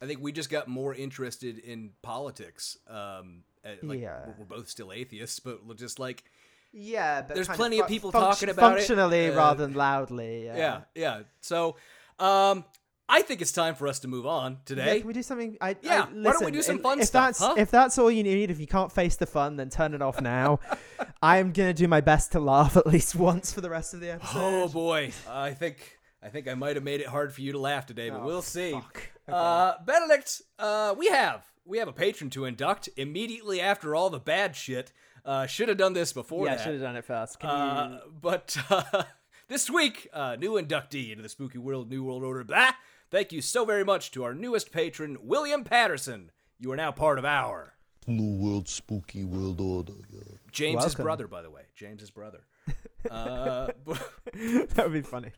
[0.00, 2.78] I think we just got more interested in politics.
[2.88, 4.26] Um, uh, like Yeah.
[4.38, 6.24] we're, both still atheists, but we're just like
[6.72, 9.74] yeah, but There's plenty of fu- people func- talking about it, functionally uh, rather than
[9.74, 10.44] loudly.
[10.44, 10.56] Yeah.
[10.56, 11.20] yeah, yeah.
[11.40, 11.76] So,
[12.18, 12.64] um,
[13.08, 14.98] I think it's time for us to move on Yeah, today.
[14.98, 15.56] can we do something?
[15.60, 17.54] I, Yeah, I, why don't we do some if- fun if stuff, That's, huh?
[17.56, 20.20] If that's all you need, if you can't face the fun, then turn it off
[20.20, 20.60] now.
[21.22, 24.00] I am gonna do my best to laugh at least once for the rest of
[24.00, 24.38] the episode.
[24.38, 27.58] Oh boy, I think I think I might have made it hard for you to
[27.58, 28.72] laugh today, but Oh, we'll see.
[28.72, 29.02] fuck.
[29.26, 34.18] Uh, Benedict, uh, we have we have a patron to induct immediately after all the
[34.20, 34.92] bad shit.
[35.24, 37.38] Uh, should have done this before yeah, I should have done it first.
[37.40, 39.02] Can Uh, but uh,
[39.48, 42.44] this week, uh, new inductee into the Spooky World New World Order.
[42.44, 42.70] Blah.
[43.10, 46.30] Thank you so very much to our newest patron, William Patterson.
[46.58, 47.74] You are now part of our
[48.06, 49.92] New World Spooky World Order.
[50.10, 50.20] Yeah.
[50.52, 51.02] James's Welcome.
[51.04, 51.62] brother, by the way.
[51.74, 52.40] James's brother.
[53.10, 55.30] uh, that would be funny.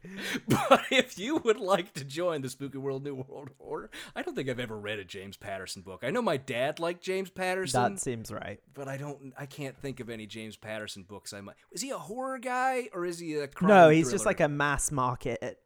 [0.48, 4.34] but if you would like to join the Spooky World New World Order, I don't
[4.34, 6.00] think I've ever read a James Patterson book.
[6.02, 8.58] I know my dad liked James Patterson, That seems right.
[8.74, 9.32] but I don't.
[9.38, 11.32] I can't think of any James Patterson books.
[11.32, 11.54] I might.
[11.70, 13.68] Is he a horror guy or is he a crime?
[13.68, 15.60] no, he's just like a mass market,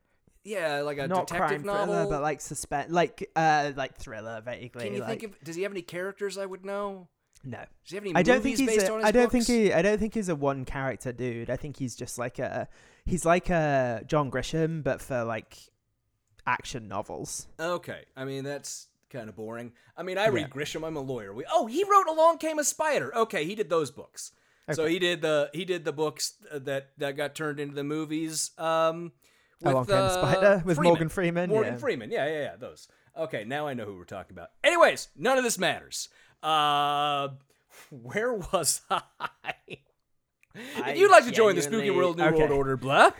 [0.44, 1.94] yeah, like a not detective crime novel.
[1.94, 4.84] thriller, but like suspense, like uh, like thriller, vaguely.
[4.84, 5.40] Can you like, think of?
[5.42, 7.08] Does he have any characters I would know?
[7.42, 7.58] No.
[7.58, 8.78] Does he have any I don't think movies he's.
[8.78, 9.46] based A, on his I don't books?
[9.46, 9.72] think he.
[9.72, 11.50] I don't think he's a one character dude.
[11.50, 12.68] I think he's just like a.
[13.06, 15.56] He's like a John Grisham, but for like
[16.46, 17.48] action novels.
[17.58, 19.72] Okay, I mean that's kind of boring.
[19.96, 20.62] I mean, I read Yeah.
[20.62, 20.86] Grisham.
[20.86, 21.32] I'm a lawyer.
[21.32, 23.14] We, oh, he wrote Along Came a Spider.
[23.16, 24.32] Okay, he did those books.
[24.72, 28.50] So he did the he did the books that that got turned into the movies.
[28.56, 29.12] Um,
[29.60, 31.78] with, Along Came uh, Spider with Morgan Freeman, Morgan yeah.
[31.78, 32.10] Freeman.
[32.10, 32.56] Yeah, yeah, yeah.
[32.56, 32.88] Those.
[33.16, 34.48] Okay, now I know who we're talking about.
[34.62, 36.08] Anyways, none of this matters.
[36.42, 37.28] Uh,
[37.90, 39.54] where was I?
[40.54, 42.38] if you'd like to join the Spooky World New okay.
[42.38, 43.10] World Order, blah.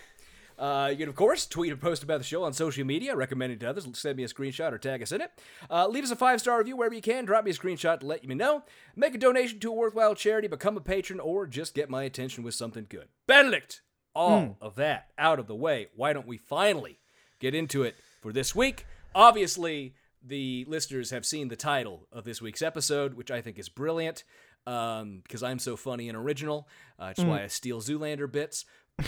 [0.59, 3.59] Uh, you can, of course, tweet or post about the show on social media, recommending
[3.59, 3.89] to others.
[3.95, 5.33] Send me a screenshot or tag us in it.
[5.69, 7.25] Uh, leave us a five star review wherever you can.
[7.25, 8.63] Drop me a screenshot to let me know.
[8.95, 12.45] Make a donation to a worthwhile charity, become a patron, or just get my attention
[12.45, 13.09] with something good.
[13.27, 13.83] Benedict,
[14.15, 15.89] all of that out of the way.
[15.97, 16.99] Why don't we finally
[17.41, 18.87] get into it for this week?
[19.15, 23.69] Obviously, the listeners have seen the title of this week's episode, which I think is
[23.69, 24.25] brilliant
[24.65, 26.69] because I'm so funny and original.
[26.99, 28.65] Uh, that's why I steal Zoolander bits.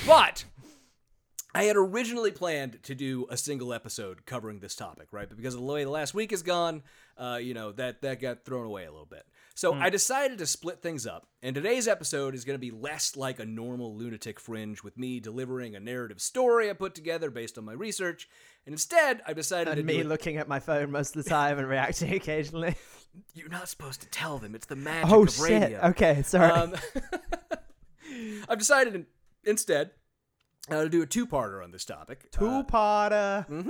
[0.07, 0.45] But
[1.55, 5.27] I had originally planned to do a single episode covering this topic, right?
[5.29, 6.83] But because of the way the last week has gone,
[7.17, 9.25] uh, you know, that, that got thrown away a little bit.
[9.57, 11.27] So I decided to split things up.
[11.43, 15.19] And today's episode is going to be less like a normal lunatic fringe with me
[15.19, 18.29] delivering a narrative story I put together based on my research.
[18.67, 21.31] And instead, I've decided to And do me looking at my phone most of the
[21.31, 22.75] time and reacting occasionally.
[23.33, 24.55] You're not supposed to tell them.
[24.55, 25.63] It's the magic oh of shit!
[25.63, 25.81] radio.
[25.85, 26.53] Okay, sorry.
[26.53, 26.75] Um,
[28.51, 29.07] I've decided in-
[29.43, 29.93] instead
[30.71, 32.27] uh, to do a two-parter on this topic.
[32.35, 33.67] Uh, Two-parter.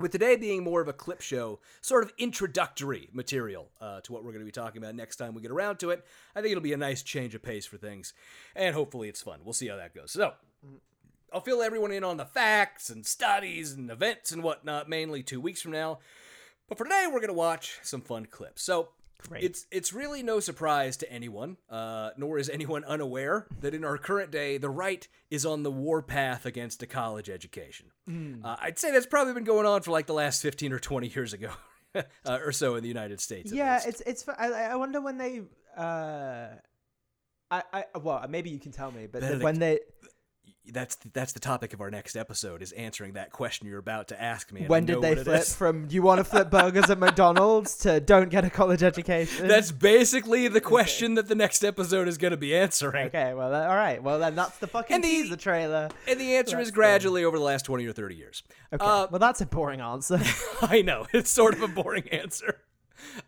[0.00, 4.24] With today being more of a clip show, sort of introductory material uh, to what
[4.24, 6.04] we're going to be talking about next time we get around to it.
[6.34, 8.14] I think it'll be a nice change of pace for things,
[8.56, 9.40] and hopefully it's fun.
[9.44, 10.10] We'll see how that goes.
[10.12, 10.32] So,
[11.32, 15.40] I'll fill everyone in on the facts and studies and events and whatnot, mainly two
[15.40, 16.00] weeks from now.
[16.68, 18.62] But for today, we're going to watch some fun clips.
[18.62, 18.88] So,
[19.28, 19.44] Great.
[19.44, 23.98] It's it's really no surprise to anyone, uh, nor is anyone unaware that in our
[23.98, 27.86] current day, the right is on the warpath against a college education.
[28.06, 28.44] Hmm.
[28.44, 31.08] Uh, I'd say that's probably been going on for like the last fifteen or twenty
[31.08, 31.50] years ago,
[31.94, 33.52] uh, or so in the United States.
[33.52, 33.88] yeah, least.
[33.88, 34.28] it's it's.
[34.28, 35.42] I, I wonder when they.
[35.76, 36.48] Uh,
[37.50, 39.80] I I well maybe you can tell me, but Benedict, when they
[40.72, 44.20] that's that's the topic of our next episode is answering that question you're about to
[44.22, 44.64] ask me.
[44.66, 48.44] when did they flip from you want to flip burgers at McDonald's to don't get
[48.44, 49.48] a college education?
[49.48, 53.06] That's basically the question that the next episode is going to be answering.
[53.08, 53.34] okay.
[53.34, 54.02] Well, all right.
[54.02, 55.88] Well, then that's the fucking And the- teaser trailer.
[56.06, 58.42] And the answer That's is gradually over the last 20 or 30 years.
[58.72, 58.84] Okay.
[58.84, 60.20] Uh, well, that's a boring answer.
[60.62, 61.06] I know.
[61.12, 62.58] It's sort of a boring answer.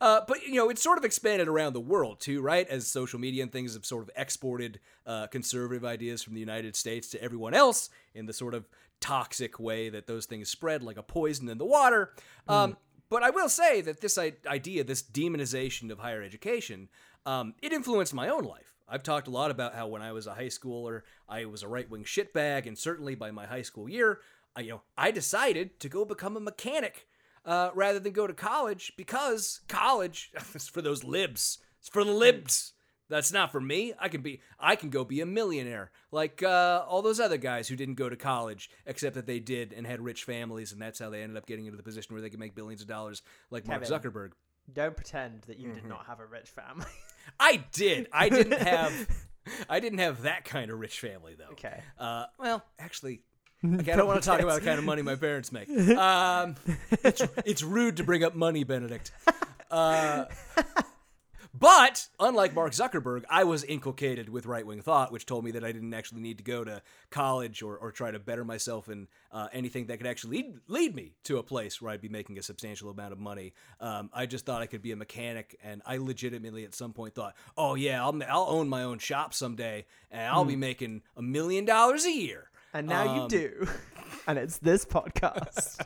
[0.01, 2.67] Uh, but, you know, it's sort of expanded around the world, too, right?
[2.69, 6.77] As social media and things have sort of exported uh, conservative ideas from the United
[6.77, 8.69] States to everyone else in the sort of
[9.01, 12.13] toxic way that those things spread like a poison in the water.
[12.49, 12.77] Um,
[13.09, 16.89] But I will say that this i- idea, this demonization of higher education,
[17.27, 18.75] um, it influenced my own life.
[18.89, 21.69] I've talked a lot about how when I was a high schooler, I was a
[21.69, 24.21] right wing shitbag, and certainly by my high school year,
[24.57, 27.07] I, you know, I decided to go become a mechanic
[27.45, 31.59] uh, rather than go to college because college is for those libs.
[31.81, 32.73] It's for the libs.
[33.09, 33.93] That's not for me.
[34.01, 34.41] I can be.
[34.59, 38.09] I can go be a millionaire like uh, all those other guys who didn't go
[38.09, 41.37] to college, except that they did and had rich families, and that's how they ended
[41.37, 43.99] up getting into the position where they could make billions of dollars, like Mark Kevin.
[44.01, 44.31] Zuckerberg.
[44.73, 45.75] don't pretend that you Mm-hmm.
[45.81, 46.87] did not have a rich family.
[47.39, 48.09] I did.
[48.13, 49.09] I didn't have.
[49.69, 51.53] I didn't have that kind of rich family though.
[51.53, 51.81] Okay.
[51.99, 53.21] Uh, well, actually,
[53.65, 55.69] okay, I don't want to talk about the kind of money my parents make.
[55.71, 56.57] Um,
[56.91, 59.11] it's, it's rude to bring up money, Benedict.
[59.71, 60.27] Uh,
[61.55, 65.65] but unlike Mark Zuckerberg, I was inculcated with right wing thought, which told me that
[65.65, 69.07] I didn't actually need to go to college or, or try to better myself in
[69.31, 72.39] uh, anything that could actually lead, lead me to a place where I'd be making
[72.39, 73.53] a substantial amount of money.
[73.81, 77.15] Um, I just thought I could be a mechanic, and I legitimately at some point
[77.15, 81.23] thought, oh, yeah, I'll, I'll own my own shop someday, and I'll be making a
[81.23, 82.51] million dollars a year.
[82.73, 83.69] And now Um, you do.
[84.25, 85.85] And it's this podcast.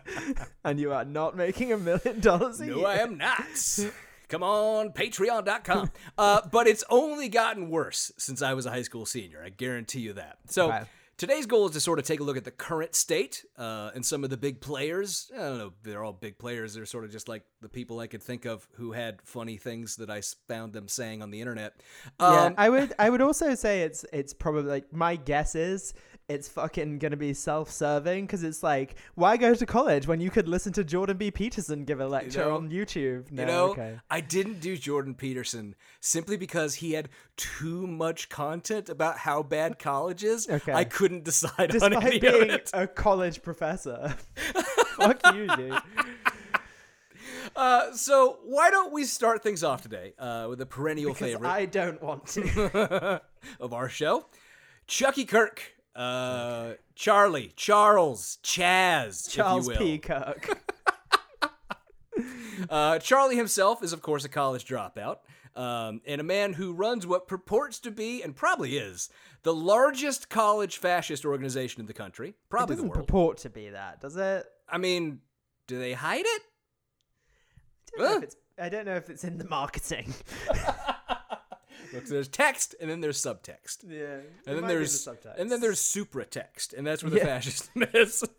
[0.65, 2.87] and you are not making a million dollars a No, year.
[2.87, 3.79] I am not.
[4.29, 5.91] Come on, patreon.com.
[6.19, 9.43] Uh, but it's only gotten worse since I was a high school senior.
[9.43, 10.37] I guarantee you that.
[10.49, 10.81] So
[11.17, 14.05] today's goal is to sort of take a look at the current state uh, and
[14.05, 15.31] some of the big players.
[15.35, 16.75] I don't know, they're all big players.
[16.75, 19.97] They're sort of just like the people I could think of who had funny things
[19.97, 21.81] that I found them saying on the internet.
[22.21, 25.95] yeah, Um, I would I would also say it's it's probably like my guess is
[26.29, 30.49] it's fucking gonna be self-serving because it's like why go to college when you could
[30.49, 31.31] listen to Jordan B.
[31.31, 33.31] Peterson give a lecture know- on YouTube?
[33.31, 34.01] No, You know, okay.
[34.11, 39.79] I didn't do Jordan Peterson simply because he had too much content about how bad
[39.79, 40.49] college is.
[40.49, 40.73] Okay.
[40.73, 42.71] I couldn't decide on any Despite of being it.
[42.75, 44.17] a college professor,
[44.97, 45.79] fuck you, dude.
[47.55, 51.49] Uh, so why don't we start things off today uh, with a perennial Because favorite
[51.49, 53.23] I don't want to.
[53.61, 54.27] of our show,
[54.87, 60.35] Chucky Kirk, uh, Charlie, Charles, Chaz, Charles if you will.
[60.39, 60.55] P.
[62.71, 65.19] Uh, Charlie himself is, of course, a college dropout.
[65.55, 69.09] Um, and a man who runs what purports to be, and probably is,
[69.43, 73.07] the largest college fascist organization in the country, probably the doesn't world.
[73.07, 74.47] purport to be that, does it?
[74.69, 75.21] I mean,
[75.67, 76.43] do they hide it?
[77.95, 80.13] I don't, know if it's, I don't know if it's in the marketing.
[81.97, 83.79] Look, there's text, and then there's subtext.
[83.89, 84.19] yeah.
[84.47, 87.25] And then there's subtext and then there's supratext, and that's where the Yeah.
[87.27, 88.25] fascism is.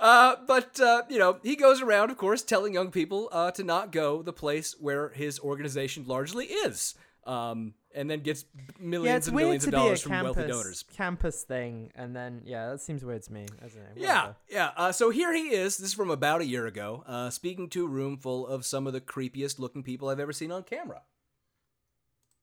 [0.00, 3.62] uh, but uh, you know, he goes around, of course, telling young people uh, to
[3.64, 6.94] not go the place where his organization largely is,
[7.26, 8.44] um, and then gets
[8.78, 10.84] millions yeah, and millions of dollars from campus, wealthy donors.
[10.96, 13.46] campus thing, and then yeah, that seems weird to me.
[13.60, 13.82] I don't know.
[13.96, 14.70] Yeah, yeah.
[14.76, 15.76] Uh, so here he is.
[15.76, 18.86] This is from about a year ago, uh, speaking to a room full of some
[18.86, 21.02] of the creepiest looking people I've ever seen on camera.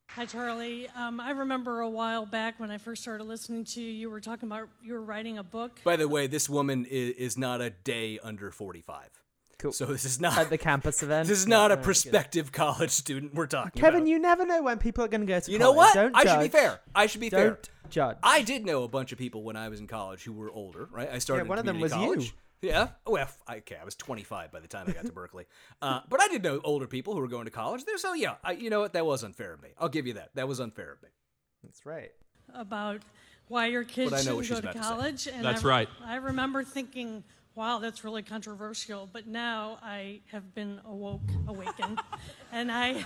[0.09, 0.87] Hi, Charlie.
[0.95, 4.19] Um, I remember a while back when I first started listening to you, you were
[4.21, 5.79] talking about you were writing a book.
[5.83, 9.09] By the way, this woman is, is not a day under forty-five.
[9.59, 9.71] Cool.
[9.73, 11.27] So this is not At the campus event.
[11.29, 13.81] This is not a prospective college student we're talking about.
[13.87, 14.09] Kevin, about.
[14.09, 15.77] you never know when people are going to go to You know college.
[15.77, 15.93] what?
[15.95, 16.33] Don't I judge.
[16.33, 16.79] should be fair.
[16.93, 17.47] I should be fair.
[17.49, 18.17] Don't judge.
[18.21, 20.87] I did know a bunch of people when I was in college who were older,
[20.91, 21.09] right?
[21.11, 22.35] I started Yeah, one in of them was college.
[22.61, 22.89] Yeah.
[23.05, 23.77] Oh, well, f- I- okay.
[23.79, 25.45] I was 25 by the time I got to Berkeley.
[25.81, 27.99] Uh, but I did know older people who were going to college there.
[27.99, 28.93] So, yeah, I, you know what?
[28.93, 29.69] That was unfair of me.
[29.77, 30.31] I'll give you that.
[30.33, 31.09] That was unfair of me.
[31.63, 32.11] That's right.
[32.53, 33.01] about
[33.47, 35.27] why your kids But I know what shouldn't go to about to college.
[35.27, 35.89] And That's I, right.
[36.03, 37.23] I remember thinking,
[37.55, 39.07] wow, that's really controversial.
[39.11, 41.99] But now I have been awoke, awakened,
[42.51, 43.05] and I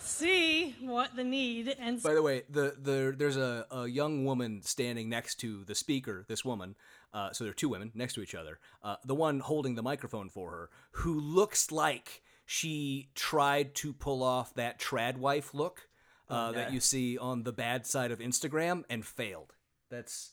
[0.00, 1.76] see what the need.
[1.78, 5.74] And By the way, the, the there's a, a young woman standing next to the
[5.74, 6.74] speaker, this woman.
[7.12, 8.58] Uh, so there are two women next to each other.
[8.82, 14.22] Uh, the one holding the microphone for her, who looks like she tried to pull
[14.22, 15.88] off that trad wife look
[16.28, 19.54] uh, that you see on the bad side of Instagram and failed.
[19.90, 20.32] That's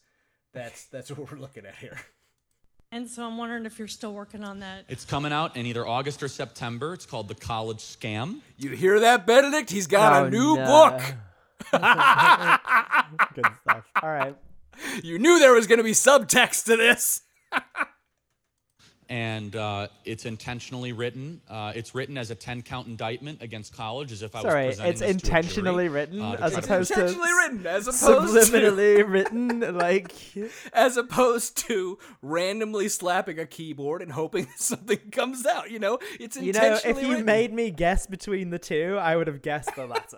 [0.53, 1.99] that's that's what we're looking at here.
[2.91, 4.85] And so I'm wondering if you're still working on that.
[4.87, 6.93] It's coming out in either August or September.
[6.93, 8.39] It's called The College Scam.
[8.57, 9.69] You hear that, Benedict?
[9.69, 10.65] He's got Oh, a new no.
[10.65, 11.01] book.
[13.33, 13.85] Good stuff.
[14.01, 14.35] All right.
[15.03, 17.21] You knew there was going to be subtext to this.
[19.07, 21.39] And uh, it's intentionally written.
[21.47, 24.65] Uh, it's written as a 10 count indictment against college, as if I was Sorry,
[24.65, 27.87] presenting it's this to a jury, intentionally written uh, as opposed to Intentionally written, as
[27.87, 29.77] opposed to subliminally written.
[29.77, 30.11] Like,
[30.73, 35.69] as opposed to randomly slapping a keyboard and hoping something comes out.
[35.69, 36.47] You know, it's intentionally.
[36.47, 37.25] you know, if you written.
[37.25, 40.17] made me guess between the two, I would have guessed the latter.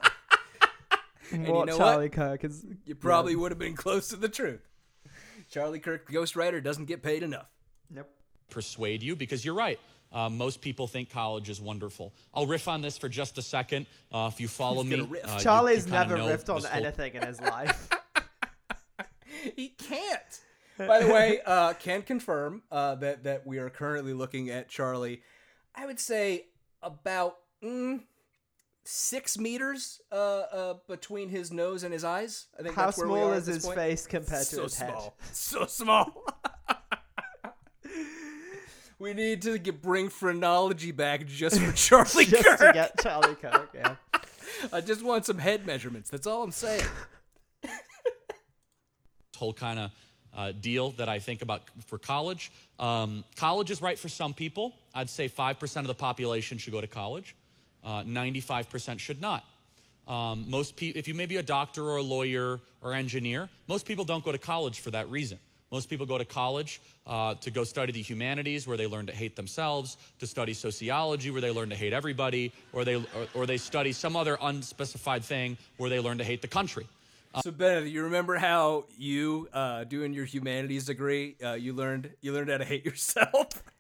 [1.32, 1.92] You what know what?
[1.92, 2.66] Charlie Kirk is.
[2.86, 4.62] you probably would have been close to the truth.
[5.50, 7.48] Charlie Kirk, the ghostwriter, doesn't get paid enough.
[7.90, 8.10] Nope.
[8.50, 9.80] persuade you because you're right.
[10.12, 12.14] Uh, most people think college is wonderful.
[12.34, 13.86] I'll riff on this for just a second.
[14.12, 15.26] Uh, if you follow me, riff.
[15.26, 17.90] uh, Charlie's you kinda never riffed on this whole- anything in his life.
[19.56, 20.42] He can't.
[20.78, 25.22] By the way, uh, can confirm uh, that that we are currently looking at Charlie.
[25.76, 26.46] I would say
[26.82, 28.02] about mm,
[28.88, 32.48] six meters uh, uh, between his nose and his eyes.
[32.58, 33.78] I think How that's where we small are is his point.
[33.78, 34.96] face compared to so his head?
[35.34, 36.24] So small.
[39.00, 42.60] we need to get, bring phrenology back just for Charlie Just Kirk.
[42.60, 43.96] to get Charlie Kirk, yeah.
[44.74, 46.10] I just want some head measurements.
[46.10, 46.86] That's all I'm saying.
[49.36, 49.92] whole kind of
[50.36, 52.52] uh, deal that I think about for college.
[52.80, 54.74] Um, college is right for some people.
[54.96, 57.36] I'd say 5% of the population should go to college.
[57.88, 59.46] Uh, 95% should not.
[60.10, 63.86] Um, most people, if you may be a doctor or a lawyer or engineer, most
[63.86, 65.40] people don't go to college for that reason.
[65.72, 69.14] Most people go to college uh, to go study the humanities, where they learn to
[69.14, 73.46] hate themselves, to study sociology, where they learn to hate everybody, or they or, or
[73.46, 76.88] they study some other unspecified thing where they learn to hate the country.
[77.42, 82.34] So Benedict, you remember how you uh, doing your humanities degree, uh, you learned you
[82.34, 83.64] learned how to hate yourself.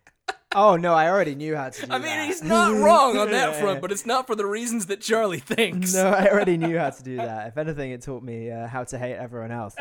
[0.59, 1.93] Oh no, I already knew how to do that.
[1.93, 2.25] I mean, that.
[2.25, 5.93] he's not wrong on that front, but it's not for the reasons that Charlie thinks.
[5.93, 7.49] No, I already knew how to do that.
[7.49, 9.75] If anything, it taught me uh, how to hate everyone else.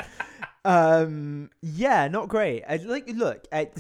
[0.67, 2.63] Um, yeah, not great.
[2.69, 3.71] I, like, look, I,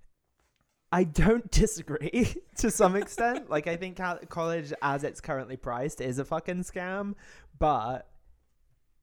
[0.92, 3.50] I don't disagree to some extent.
[3.50, 7.16] Like, I think college, as it's currently priced, is a fucking scam.
[7.58, 8.08] But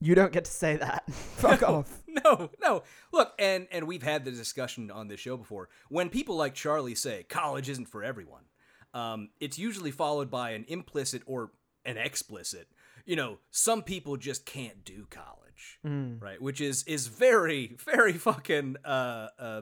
[0.01, 1.03] you don't get to say that.
[1.11, 2.01] Fuck off.
[2.07, 2.83] No, no.
[3.13, 5.69] Look, and and we've had the discussion on this show before.
[5.89, 8.43] When people like Charlie say college isn't for everyone,
[8.93, 11.51] um, it's usually followed by an implicit or
[11.85, 12.67] an explicit.
[13.05, 15.79] You know, some people just can't do college,
[16.21, 16.41] right?
[16.41, 19.61] Which is is very very fucking uh uh,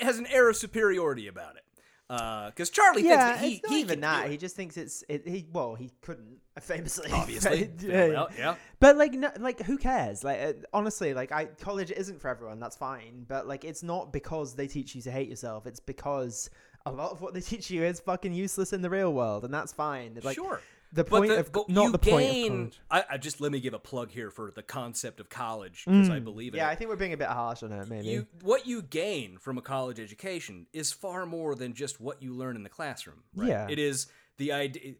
[0.00, 1.64] has an air of superiority about it.
[2.08, 4.30] Because Charlie Yeah, thinks that he he even that.
[4.30, 5.28] He just thinks it's it.
[5.28, 7.10] He well, he couldn't famously.
[7.12, 7.70] obviously.
[7.80, 8.26] yeah, yeah.
[8.36, 8.54] Yeah.
[8.80, 10.22] But like, no, like, who cares?
[10.24, 12.60] Like, uh, honestly, like, I college isn't for everyone.
[12.60, 13.24] That's fine.
[13.28, 15.66] But like, it's not because they teach you to hate yourself.
[15.66, 16.50] It's because
[16.86, 19.52] a lot of what they teach you is fucking useless in the real world, and
[19.52, 20.12] that's fine.
[20.16, 20.60] It's Like, sure.
[20.90, 22.80] The point the- of not the point of college.
[22.90, 26.08] I, I just let me give a plug here for the concept of college because
[26.08, 26.62] I believe in Mm.
[26.62, 26.72] Yeah, it.
[26.72, 27.90] I think we're being a bit harsh on it.
[27.90, 28.06] Maybe.
[28.08, 32.32] you what you gain from a college education is far more than just what you
[32.32, 33.22] learn in the classroom.
[33.36, 33.48] Right?
[33.50, 33.66] Yeah.
[33.68, 34.06] it is
[34.38, 34.94] the idea.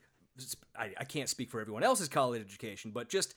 [0.77, 3.35] I, I can't speak for everyone else's college education, but just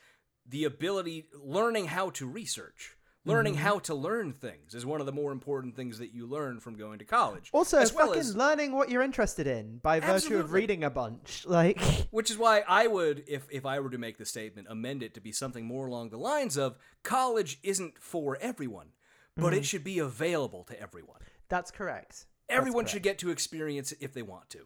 [0.48, 3.64] the ability, learning how to research, learning Mm-hmm.
[3.64, 6.76] how to learn things is one of the more important things that you learn from
[6.76, 7.50] going to college.
[7.54, 10.90] also, as well fucking as learning what you're interested in by virtue of reading a
[10.90, 11.46] bunch.
[11.48, 15.04] Like, Which is why I would, if if I were to make the statement, amend
[15.04, 18.88] it to be something more along the lines of college isn't for everyone,
[19.38, 19.54] but Mm-hmm.
[19.60, 21.20] it should be available to everyone.
[21.50, 22.26] that's correct.
[22.50, 24.66] Everyone That's should get to experience it if they want to.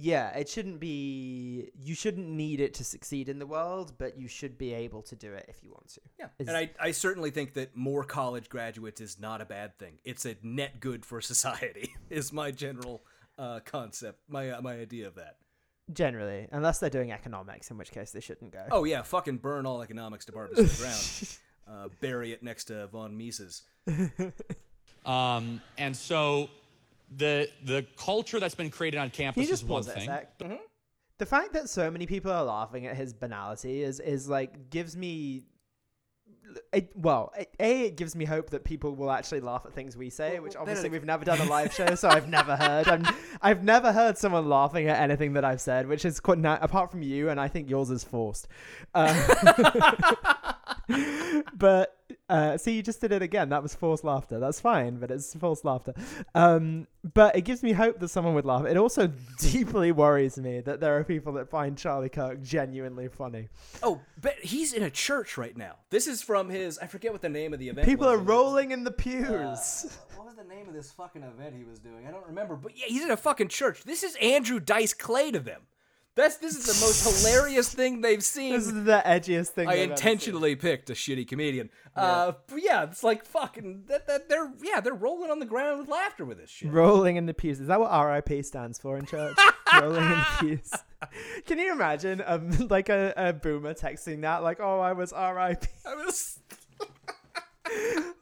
[0.00, 1.70] Yeah, it shouldn't be.
[1.82, 5.16] You shouldn't need it to succeed in the world, but you should be able to
[5.16, 6.00] do it if you want to.
[6.18, 6.26] Yeah.
[6.38, 9.98] Is- And I, I certainly think that more college graduates is not a bad thing.
[10.04, 13.02] It's a net good for society, is my general
[13.38, 15.36] uh, concept, my, uh, my idea of that.
[15.92, 18.64] Generally, unless they're doing economics, in which case they shouldn't go.
[18.70, 21.38] Oh, yeah, fucking burn all economics departments to the ground.
[21.70, 23.62] Uh, bury it next to von Mises.
[25.04, 26.50] Um, and so
[27.16, 29.94] the the culture that's been created on campus you just is one pause it a
[29.94, 30.06] thing.
[30.06, 30.60] sec?
[31.18, 34.96] The fact that so many people are laughing at his banality is is like gives
[34.96, 35.44] me.
[36.72, 39.96] It, well, it, a it gives me hope that people will actually laugh at things
[39.96, 42.88] we say, Well, which obviously we've never done a live show, so I've never heard.
[42.88, 43.06] I'm,
[43.42, 46.90] I've never heard someone laughing at anything that I've said, which is quite na- apart
[46.90, 48.48] from you, and I think yours is forced.
[48.94, 49.12] Uh,
[51.54, 51.97] but
[52.28, 53.48] Uh, see, you just did it again.
[53.48, 54.38] That was forced laughter.
[54.38, 55.94] That's fine, but it's forced laughter.
[56.34, 58.66] Um, but it gives me hope that someone would laugh.
[58.66, 59.06] It also
[59.38, 63.48] deeply worries me that there are people that find Charlie Kirk genuinely funny.
[63.82, 65.76] Oh, but he's in a church right now.
[65.90, 66.78] This is from his.
[66.78, 67.86] I forget what the name of the event.
[67.86, 68.16] People was.
[68.16, 69.26] are rolling in the pews.
[69.28, 72.06] Uh, what was the name of this fucking event he was doing?
[72.06, 72.56] I don't remember.
[72.56, 73.84] But yeah, he's in a fucking church.
[73.84, 75.62] This is Andrew Dice Clay to them.
[76.18, 78.52] That's this is the most hilarious thing they've seen.
[78.52, 79.68] this is the edgiest thing.
[79.68, 81.70] I intentionally picked a shitty comedian.
[81.94, 85.78] Uh, but yeah, it's like fucking that, that they're yeah they're rolling on the ground
[85.78, 86.72] with laughter with this shit.
[86.72, 87.60] Rolling in the pews.
[87.60, 89.36] Is that what RIP stands for in church?
[89.80, 90.72] rolling in the pews.
[91.46, 95.66] Can you imagine um, like a, a boomer texting that like, "Oh, I was RIP."
[95.86, 96.40] I was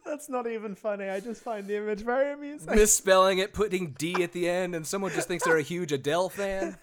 [0.05, 1.09] That's not even funny.
[1.09, 2.75] I just find the image very amusing.
[2.75, 6.29] misspelling it, putting D at the end, and someone just thinks they're a huge Adele
[6.29, 6.77] fan.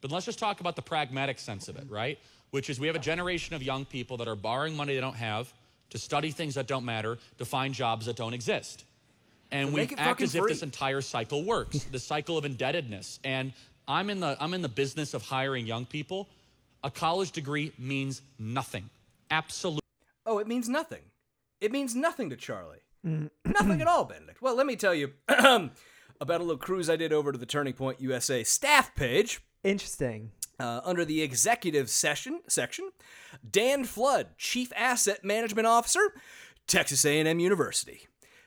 [0.00, 2.18] But let's just talk about the pragmatic sense of it, right?
[2.50, 5.16] Which is we have a generation of young people that are borrowing money they don't
[5.16, 5.52] have
[5.90, 8.84] to study things that don't matter, to find jobs that don't exist.
[9.52, 13.20] And So we act as if this entire cycle works, the cycle of indebtedness.
[13.24, 13.52] And
[13.86, 16.28] I'm in the I'm in the business of hiring young people.
[16.82, 18.90] A college degree means nothing.
[19.30, 19.80] Absolutely.
[20.24, 21.02] Oh, it means nothing.
[21.60, 22.78] It means nothing to Charlie.
[23.02, 24.42] nothing at all, Benedict.
[24.42, 25.70] Well, let me tell you about
[26.20, 29.40] a little cruise I did over to the Turning Point USA staff page.
[29.64, 30.32] Interesting.
[30.58, 32.90] Uh, under the executive session section,
[33.50, 36.14] Dan Flood, Chief Asset Management Officer,
[36.66, 38.06] Texas A&M University.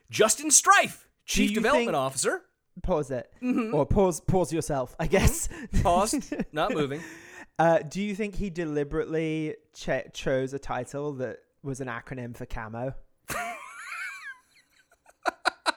[0.09, 2.41] Justin Strife, Chief Development think- Officer.
[2.81, 3.75] Pause it, Mm-hmm.
[3.75, 4.95] or pause pause yourself.
[4.99, 5.49] I guess.
[5.83, 7.01] Paused, not moving.
[7.59, 12.45] Uh, do you think he deliberately ch- chose a title that was an acronym for
[12.45, 12.93] camo?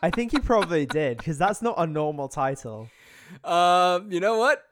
[0.01, 2.89] I think he probably did because that's not a normal title.
[3.43, 4.63] Um, you know what?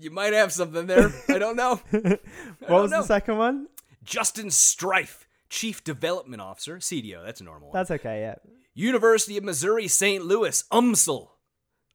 [0.00, 1.12] You might have something there.
[1.28, 1.80] I don't know.
[2.66, 3.00] What was know.
[3.02, 3.66] the second one?
[4.04, 7.24] Justin Strife, Chief Development Officer, CDO.
[7.24, 7.74] That's a normal one.
[7.74, 8.20] That's okay.
[8.20, 8.34] Yeah.
[8.74, 10.24] University of Missouri St.
[10.24, 11.28] Louis, UMSL.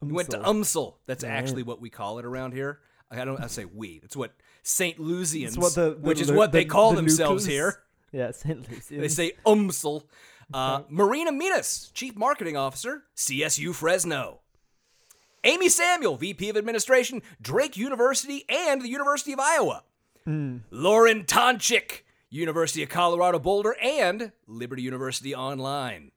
[0.03, 0.95] You went to UMSL.
[1.07, 2.79] That's actually what we call it around here.
[3.09, 4.01] I don't I say we.
[4.03, 4.33] It's what
[4.63, 4.99] St.
[4.99, 7.81] Louisians, what the, the which is Lu- what they call the themselves Lucas- here.
[8.11, 8.71] Yeah, St.
[8.71, 9.01] Lucian.
[9.01, 10.03] They say UMSL.
[10.53, 14.39] Uh, Marina Minas, Chief Marketing Officer, CSU Fresno.
[15.45, 19.83] Amy Samuel, VP of Administration, Drake University and the University of Iowa.
[20.25, 20.57] Hmm.
[20.71, 26.11] Lauren Tonchik, University of Colorado Boulder and Liberty University Online.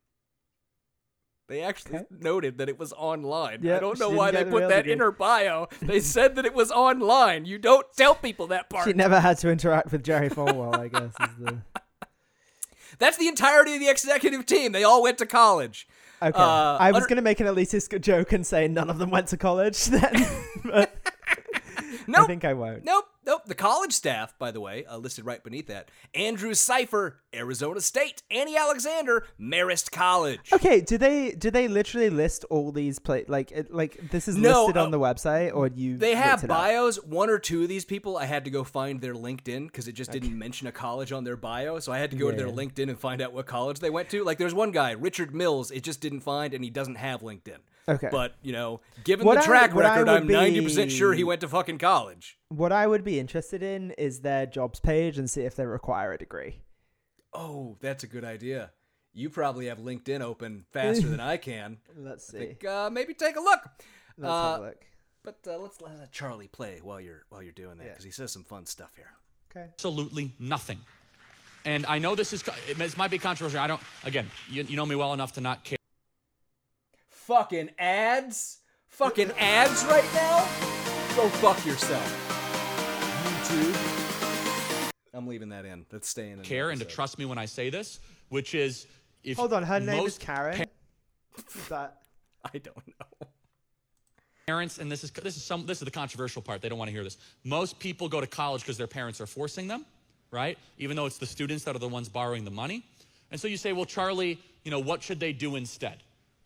[1.49, 3.67] They actually noted that it was online.
[3.67, 5.69] I don't know why they put that in her bio.
[5.81, 7.47] They said that it was online.
[7.47, 8.87] You don't tell people that part.
[8.87, 11.15] She never had to interact with Jerry Falwell, I guess.
[11.21, 11.59] Is the...
[12.99, 14.73] That's the entirety of the executive team.
[14.73, 15.89] They all went to college.
[16.21, 16.37] Okay.
[16.39, 19.11] Uh, I was under- going to make an elitist joke and say none of them
[19.11, 20.27] went to college then.
[20.65, 20.98] but
[22.09, 22.27] I Nope.
[22.27, 22.85] think I won't.
[22.85, 23.43] Nope, nope.
[23.47, 25.91] The college staff, by the way, uh, listed right beneath that.
[26.15, 28.23] Andrew Cipher, Arizona State.
[28.31, 30.41] Annie Alexander, Marist College.
[30.53, 34.37] Okay, do they do they literally list all these play like it, like this is
[34.37, 36.57] No, listed uh, on the website or you They have it up?
[36.57, 36.97] bios.
[37.05, 39.93] One or two of these people, I had to go find their LinkedIn because it
[39.93, 41.79] just didn't mention a college on their bio.
[41.79, 44.09] So I had to go to their LinkedIn and find out what college they went
[44.11, 44.25] to.
[44.25, 45.71] Like, there's one guy, Richard Mills.
[45.71, 47.59] It just didn't find, and he doesn't have LinkedIn.
[47.89, 48.09] Okay.
[48.11, 51.41] But you know, given What the track I record, I'm 90 percent sure he went
[51.41, 52.39] to fucking college.
[52.49, 56.13] What I would be interested in is their jobs page and see if they require
[56.13, 56.61] a degree.
[57.33, 58.71] Oh, that's a good idea.
[59.15, 61.79] You probably have LinkedIn open faster than I can.
[61.97, 62.39] Let's see.
[62.39, 63.61] Think, uh, maybe take a look.
[64.17, 64.85] Let's Uh, have a look.
[65.25, 67.91] But uh, let's let Charlie play while you're while you're doing that Yeah.
[67.91, 69.11] because he says some fun stuff here.
[69.51, 69.69] Okay.
[69.73, 70.79] absolutely nothing.
[71.65, 73.61] And I know this is it might be controversial.
[73.61, 75.78] I don't again, you, you know me well enough to not care
[77.29, 80.39] Fucking ads, fucking ads right now.
[81.15, 82.25] Go fuck yourself.
[83.23, 84.73] YouTube.
[85.13, 85.85] I'm leaving that in.
[85.91, 86.41] That's staying in.
[86.43, 88.01] care and to trust me when I say this,
[88.31, 88.87] which is
[89.25, 90.65] if Hold on, her name is Karen.
[91.55, 91.99] Is that
[92.47, 93.29] I don't know.
[94.47, 96.63] parents and this is this is some this is the controversial part.
[96.63, 97.19] They don't want to hear this.
[97.45, 99.85] Most people go to college because their parents are forcing them,
[100.31, 100.57] right?
[100.79, 102.87] Even though it's the students that are the ones borrowing the money.
[103.31, 105.99] And so you say, "Well, Charlie, you know, what should they do instead?"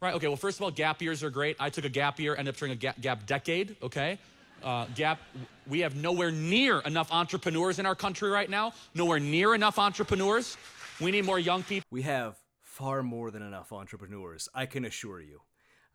[0.03, 0.15] Right?
[0.15, 1.57] Okay, well, first of all, gap years are great.
[1.61, 4.19] I took a gap year, ended up during a gap, gap decade, okay?
[4.61, 5.21] Uh, gap,
[5.69, 8.73] we have nowhere near enough entrepreneurs in our country right now.
[8.97, 10.57] Nowhere near enough entrepreneurs.
[11.01, 11.87] We need more young people.
[11.93, 14.49] We have far more than enough entrepreneurs.
[14.53, 15.41] I can assure you.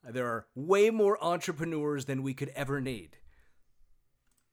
[0.09, 3.17] There are way more entrepreneurs than we could ever need.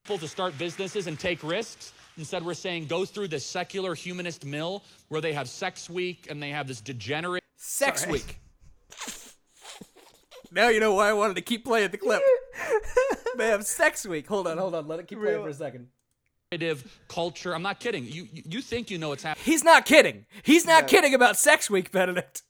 [0.03, 1.93] people to start businesses and take risks.
[2.19, 6.43] Instead, we're saying go through this secular humanist mill where they have sex week and
[6.43, 7.45] they have this degenerate.
[7.57, 8.15] Sex Sorry.
[8.15, 8.41] week.
[10.55, 12.23] now you know why I wanted to keep playing the clip.
[13.37, 14.27] they have sex week.
[14.29, 14.87] Hold on, hold on.
[14.89, 15.89] Let it keep playing for a second.
[17.09, 17.55] culture.
[17.55, 18.05] I'm not kidding.
[18.05, 19.45] You you you think you know what's happening.
[19.45, 20.27] He's not kidding.
[20.43, 22.43] He's not kidding about Sex Week, Benedict.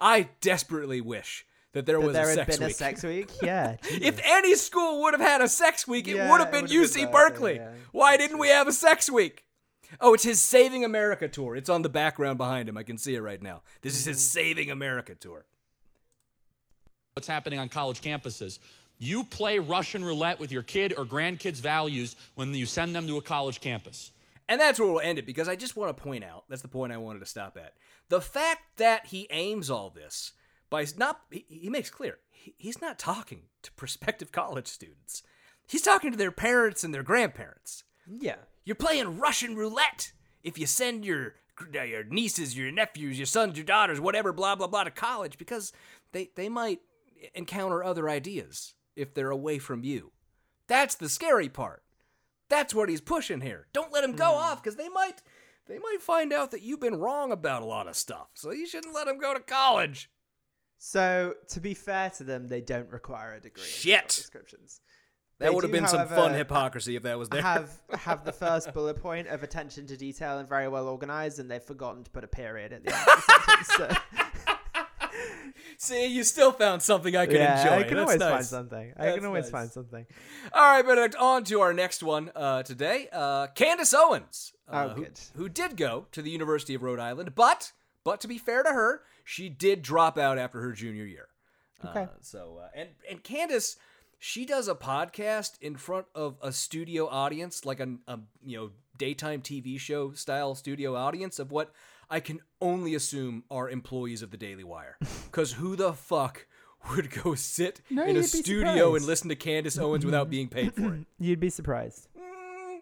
[0.00, 2.74] I desperately wish that there That was there a had sex been week.
[2.74, 3.30] a sex week.
[3.42, 3.76] Yeah.
[3.84, 6.94] If any school would have had a sex week, it Yeah, would have been UC
[6.94, 7.12] been Berkeley.
[7.12, 7.70] Berkeley, yeah.
[7.92, 9.44] Why didn't we have a sex week?
[10.00, 11.54] Oh, it's his Saving America tour.
[11.54, 12.76] It's on the background behind him.
[12.78, 13.62] I can see it right now.
[13.82, 14.38] This is his Mm-hmm.
[14.38, 15.44] Saving America tour.
[17.16, 18.58] What's happening on college campuses.
[18.98, 23.16] You play Russian roulette with your kid or grandkids' values when you send them to
[23.16, 24.10] a college campus.
[24.50, 26.68] And that's where we'll end it because I just want to point out that's the
[26.68, 27.72] point I wanted to stop at.
[28.10, 30.32] The fact that he aims all this
[30.68, 35.22] by s- not, he, he makes clear he, he's not talking to prospective college students.
[35.66, 37.84] He's talking to their parents and their grandparents.
[38.06, 38.36] Yeah.
[38.64, 40.12] You're playing Russian roulette
[40.44, 41.34] if you send your
[41.74, 45.38] uh, your nieces, your nephews, your sons, your daughters, whatever, blah blah blah, to college
[45.38, 45.72] because
[46.12, 46.80] they they might
[47.34, 50.12] encounter other ideas if they're away from you.
[50.68, 51.82] That's the scary part.
[52.48, 53.66] That's what he's pushing here.
[53.72, 54.36] Don't let him go mm.
[54.36, 55.22] off because they might
[55.66, 58.28] they might find out that you've been wrong about a lot of stuff.
[58.34, 60.10] So you shouldn't let him go to college.
[60.78, 63.64] So to be fair to them, they don't require a degree.
[63.64, 64.08] Shit.
[64.08, 64.80] Descriptions.
[65.38, 67.42] That They would have been some fun hypocrisy if that was there.
[67.42, 71.50] have have the first bullet point of attention to detail and very well organized, and
[71.50, 73.68] they've forgotten to put a period at the end of the sentence.
[73.76, 74.02] So,
[75.86, 77.74] See, you still found something I could yeah, enjoy.
[77.76, 78.30] I can That's always nice.
[78.32, 78.92] find something.
[78.96, 79.50] I That's can always nice.
[79.52, 80.06] find something.
[80.52, 83.08] All right, Benedict, on to our next one uh, today.
[83.12, 85.20] Uh, Candace Owens, uh, Oh, who, good.
[85.36, 87.72] who did go to the University of Rhode Island, but
[88.04, 91.28] but to be fair to her, she did drop out after her junior year.
[91.84, 92.02] Okay.
[92.02, 93.76] Uh, so uh, and and Candace,
[94.18, 98.70] she does a podcast in front of a studio audience, like a, a you know
[98.98, 101.72] daytime TV show style studio audience of what
[102.08, 104.96] I can only assume are employees of the Daily Wire.
[105.26, 106.46] Because who the fuck
[106.90, 110.30] would go sit No, in a you'd be studio and listen to Candace Owens without
[110.30, 111.00] being paid for it?
[111.18, 112.08] You'd be surprised.
[112.16, 112.78] Mm,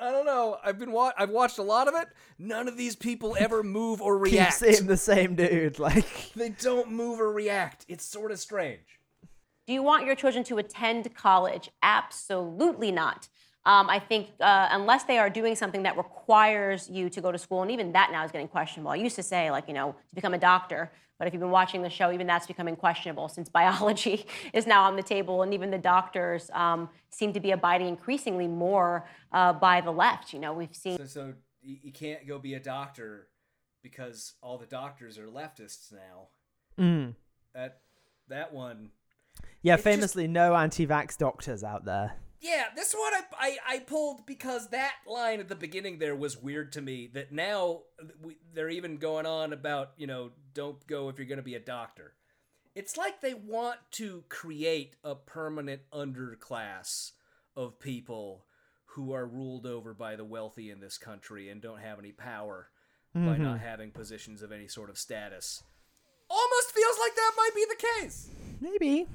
[0.00, 0.56] I don't know.
[0.64, 2.08] I've been wa- I've watched a lot of it.
[2.38, 4.54] None of these people ever move or Keep react.
[4.54, 5.78] seeing the same dude.
[5.78, 7.84] Like They don't move or react.
[7.88, 8.98] It's sort of strange.
[9.66, 11.70] Do you want your children to attend college?
[11.84, 13.28] Absolutely not.
[13.64, 17.38] Um, I think uh, unless they are doing something that requires you to go to
[17.38, 18.90] school, and even that now is getting questionable.
[18.90, 21.52] I used to say, like, you know, to become a doctor, but if you've been
[21.52, 25.54] watching the show, even that's becoming questionable since biology is now on the table, and
[25.54, 30.32] even the doctors um, seem to be abiding increasingly more uh, by the left.
[30.32, 30.98] You know, we've seen.
[30.98, 33.28] So, so you, you can't go be a doctor
[33.82, 36.28] because all the doctors are leftists now.
[36.80, 37.14] Mm.
[37.54, 37.80] That
[38.28, 38.90] that one.
[39.62, 42.14] Yeah, It's just- famously, no anti-vax doctors out there.
[42.42, 46.36] Yeah, this one I, I I pulled because that line at the beginning there was
[46.36, 47.08] weird to me.
[47.14, 47.82] That now
[48.20, 51.54] we, they're even going on about you know don't go if you're going to be
[51.54, 52.14] a doctor.
[52.74, 57.12] It's like they want to create a permanent underclass
[57.54, 58.46] of people
[58.86, 62.70] who are ruled over by the wealthy in this country and don't have any power
[63.14, 63.56] by not mm-hmm.
[63.56, 65.62] having positions of any sort of status.
[66.30, 68.30] Almost feels like that might be the case.
[68.60, 69.06] Maybe.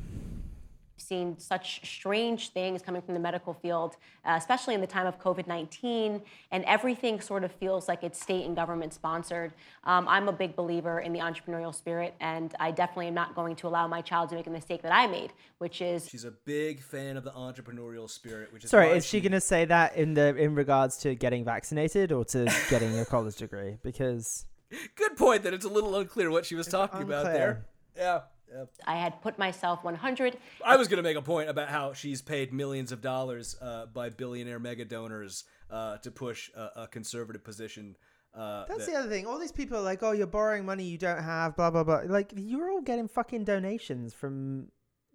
[1.08, 5.20] Seen such strange things coming from the medical field, uh, especially in the time of
[5.20, 9.54] COVID 19, and everything sort of feels like it's state and government sponsored.
[9.84, 13.56] Um, I'm a big believer in the entrepreneurial spirit, and I definitely am not going
[13.58, 16.32] to allow my child to make a mistake that I made, which is She's a
[16.32, 20.14] big fan of the entrepreneurial spirit, which is Sorry, is she gonna say that in
[20.14, 23.78] the in regards to getting vaccinated or to getting a college degree?
[23.84, 24.46] Because
[24.96, 27.66] Good point that it's a little unclear what she was talking about there.
[27.96, 28.22] Yeah.
[28.52, 28.64] Yeah.
[28.86, 32.22] I had put myself 100 I was going to make a point about how she's
[32.22, 37.44] paid millions of dollars uh, by billionaire mega donors uh, to push a, a conservative
[37.44, 37.96] position.
[38.34, 39.26] Uh, that's that- the other thing.
[39.26, 42.02] All these people are like, "Oh, you're borrowing money you don't have," blah blah blah.
[42.06, 44.68] Like you're all getting fucking donations from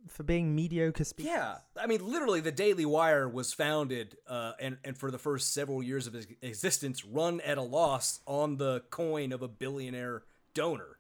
[0.09, 1.33] for being mediocre speakers.
[1.33, 5.55] Yeah, I mean, literally, the Daily Wire was founded, uh, and and for the first
[5.55, 10.25] several years of its existence, run at a loss on the coin of a billionaire
[10.55, 10.99] donor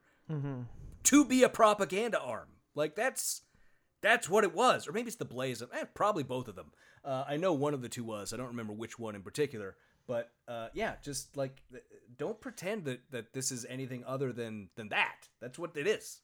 [1.05, 2.49] to be a propaganda arm.
[2.75, 3.43] Like that's
[4.03, 5.63] that's what it was, or maybe it's the Blaze.
[5.63, 6.73] Eh, probably both of them.
[7.05, 8.33] Uh, I know one of the two was.
[8.33, 9.77] I don't remember which one in particular.
[10.07, 11.63] But uh, yeah, just like
[12.17, 15.29] don't pretend that that this is anything other than than that.
[15.41, 16.21] That's what it is.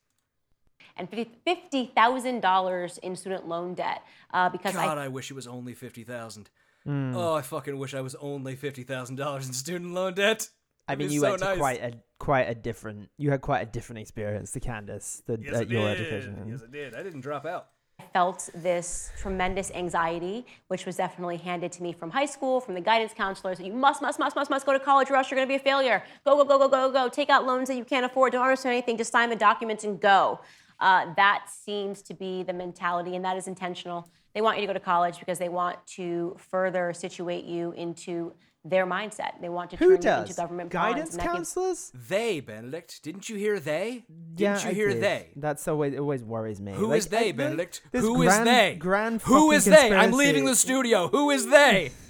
[0.97, 4.03] and $50,000 in student loan debt
[4.33, 6.51] uh, because I God, I, wish it was only fifty thousand.
[6.87, 10.49] Oh, I fucking wish I was only fifty thousand dollars in student loan debt.
[10.89, 11.59] I mean, you so went to nice.
[11.59, 13.11] quite a quite a different.
[13.19, 16.01] You had quite a different experience to Candace than Yes, at your did.
[16.01, 16.47] education.
[16.49, 16.95] Yes, I did.
[16.95, 17.69] I didn't drop out.
[18.01, 22.75] I felt this tremendous anxiety, which was definitely handed to me from high school, from
[22.75, 23.59] the guidance counselors.
[23.59, 25.51] that You must, must, must, must, must go to college, or else you're going to
[25.53, 26.03] be a failure.
[26.25, 27.09] Go, go, go, go, go, go.
[27.09, 28.33] Take out loans that you can't afford.
[28.33, 28.97] Don't understand anything.
[28.97, 30.41] Just sign the documents and go.
[30.79, 34.09] Uh, that seems to be the mentality, and that is intentional.
[34.33, 38.33] They want you to go to college because they want to further situate you into
[38.69, 39.41] their mindset.
[39.41, 41.93] They want to Who turn you into government Guidance and that gives- counselors?
[41.95, 43.03] They, Benedict.
[43.03, 44.05] Didn't you hear they?
[44.09, 45.03] Didn't yeah, you I hear did.
[45.03, 45.29] they?
[45.37, 46.73] That's always it always worries me.
[46.73, 47.83] Who Like, is they, I- Benedict?
[47.93, 48.77] this Who is grand- they?
[48.79, 49.95] Grand Who fucking is they?
[49.95, 51.09] I'm leaving the studio.
[51.09, 51.93] Who is they?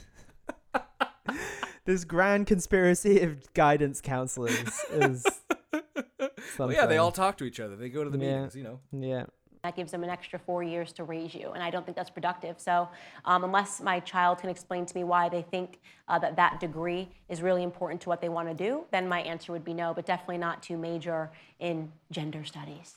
[1.85, 5.25] This grand conspiracy of guidance counselors is.
[6.59, 7.77] Well, yeah, they all talk to each other.
[7.77, 8.35] They go to the Yeah.
[8.37, 8.81] meetings, you know.
[8.93, 9.25] Yeah.
[9.69, 12.09] That gives them an extra four years to raise you, and I don't think that's
[12.09, 12.59] productive.
[12.59, 12.89] So,
[13.27, 17.11] um, unless my child can explain to me why they think uh, that that degree
[17.29, 19.93] is really important to what they want to do, then my answer would be no.
[19.93, 22.95] But definitely not to major in gender studies.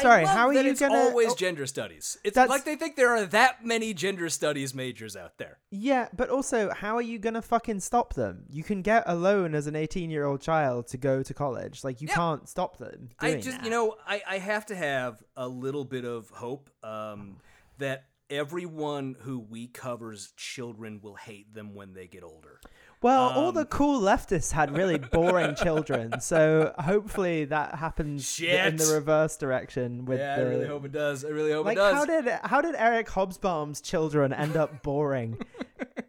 [0.00, 2.16] Sorry, how are you it's gonna- always oh, gender studies.
[2.24, 5.58] It's That's- like they think there are that many gender studies majors out there.
[5.70, 8.44] Yeah, but also, how are you gonna fucking stop them?
[8.48, 11.84] You can get a loan as an 18 year old child to go to college.
[11.84, 13.10] Like, you can't stop them.
[13.18, 13.64] I just, that.
[13.64, 17.36] you know, I, I have to have a little bit of hope um,
[17.78, 22.60] that everyone who we covers children will hate them when they get older.
[23.02, 28.76] Well, all Um, the cool leftists had really boring children, so hopefully that happens in
[28.76, 30.42] the reverse direction with yeah, the.
[30.42, 31.24] I really hope it does.
[31.24, 31.94] I really hope like it does.
[31.94, 35.36] how did how did Eric Hobsbawm's children end up boring?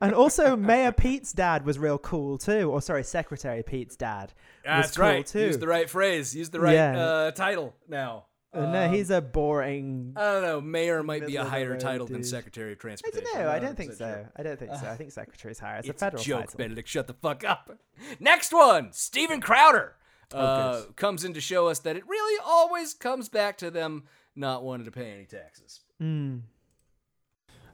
[0.02, 2.70] and also Mayor Pete's dad was real cool too.
[2.72, 4.34] Or sorry, Secretary Pete's dad
[4.64, 5.26] was That's cool right.
[5.26, 5.40] too.
[5.48, 6.36] Use the right phrase.
[6.36, 6.98] Use the right Yeah.
[7.00, 8.26] uh, title now.
[8.54, 10.14] Uh, no, Um, he's a boring.
[10.16, 10.62] I don't know.
[10.62, 12.24] Mayor might be a higher road title than.
[12.24, 13.26] Secretary of Transportation.
[13.28, 13.52] I don't know.
[13.52, 14.26] I don't think so.
[14.36, 14.86] I don't think so.
[14.88, 15.80] I think secretary's higher.
[15.80, 16.58] It's, It's a federal joke, title.
[16.58, 16.88] Benedict.
[16.88, 17.72] Shut the fuck up.
[18.20, 19.96] Next one, Steven Crowder
[20.36, 24.04] Oh, uh, comes in to show us that it really always comes back to them
[24.36, 25.82] not wanting to pay any taxes.
[26.02, 26.42] Mm.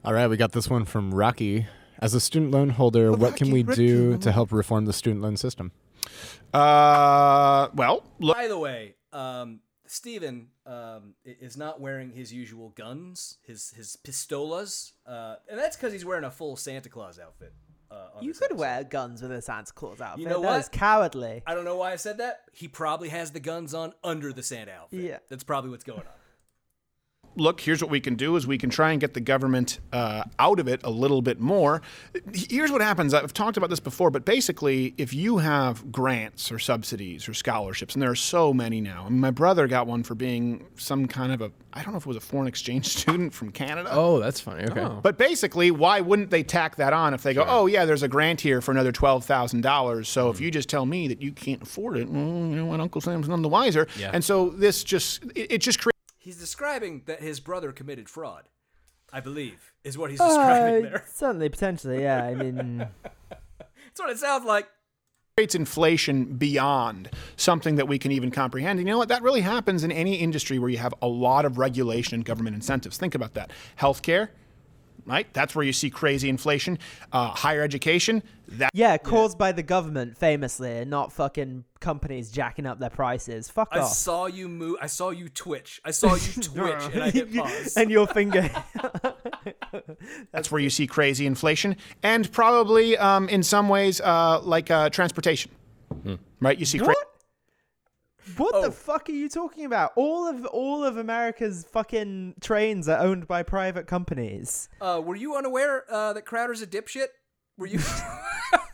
[0.04, 1.68] All right, we got this one from Rocky.
[2.02, 5.36] As a student loan holder, what can we do to help reform the student loan
[5.38, 5.72] system?
[6.54, 8.36] Uh, well, look.
[8.36, 9.60] By the way, um,
[9.92, 15.92] Steven um, is not wearing his usual guns, his his pistolas, uh, and that's because
[15.92, 17.54] he's wearing a full Santa Claus outfit.
[17.92, 18.60] Uh, on You could episode.
[18.60, 20.22] wear guns with a Santa Claus outfit.
[20.22, 20.60] You know That what?
[20.60, 21.42] is cowardly.
[21.48, 22.42] I don't know why I said that.
[22.54, 25.04] He probably has the guns on under the Santa outfit.
[25.04, 25.18] Yeah.
[25.28, 26.06] That's probably what's going on.
[27.40, 30.24] Look, here's what we can do is we can try and get the government uh,
[30.38, 31.82] out of it a little bit more.
[32.34, 33.14] Here's what happens.
[33.14, 37.96] I've talked about this before, but basically, if you have grants or subsidies or scholarships,
[37.96, 39.04] and there are so many now.
[39.06, 41.98] I mean, my brother got one for being some kind of a, I don't know
[41.98, 43.90] if it was a foreign exchange student from Canada.
[43.92, 44.66] Oh, that's funny.
[44.66, 44.88] Okay.
[45.02, 48.08] But basically, why wouldn't they tack that on if they go, oh, yeah, there's a
[48.08, 50.06] grant here for another $12,000.
[50.06, 50.30] So Hmm.
[50.32, 53.02] if you just tell me that you can't afford it, well, you know what, Uncle
[53.02, 53.88] Sam's none the wiser.
[53.98, 54.12] Yeah.
[54.14, 55.96] And so this just, it, it just creates.
[56.30, 58.44] He's describing that his brother committed fraud.
[59.12, 61.04] I believe is what he's Uh, describing there.
[61.16, 62.24] Certainly, potentially, yeah.
[62.24, 62.78] I mean,
[63.30, 64.68] That's what it sounds like.
[65.36, 68.78] creates inflation beyond something that we can even comprehend.
[68.78, 69.08] And you know what?
[69.10, 72.56] That really happens in any industry where you have a lot of regulation and government
[72.56, 72.96] incentives.
[73.00, 73.50] Think about that.
[73.80, 74.30] Healthcare,
[75.06, 75.32] right?
[75.34, 76.80] That's where you see crazy inflation.
[77.12, 82.66] Uh, higher education, that yeah, caused by the government, famously, and not fucking companies jacking
[82.66, 83.50] up their prices.
[83.50, 83.94] Fuck I off.
[83.94, 84.78] saw you move.
[84.82, 85.82] I saw you twitch.
[85.86, 87.76] I saw you twitch, and I hit pause.
[87.78, 88.50] and your finger.
[90.32, 94.90] That's where you see crazy inflation, and probably um, in some ways uh, like uh,
[94.90, 95.52] transportation,
[96.40, 96.58] right?
[96.58, 97.06] You see cra- What?
[98.38, 98.62] What Oh.
[98.64, 99.92] the fuck are you talking about?
[99.96, 104.70] All of all of America's fucking trains are owned by private companies.
[104.82, 107.08] Uh, were you unaware uh, that Crowder's a dipshit?
[107.58, 107.80] Were you?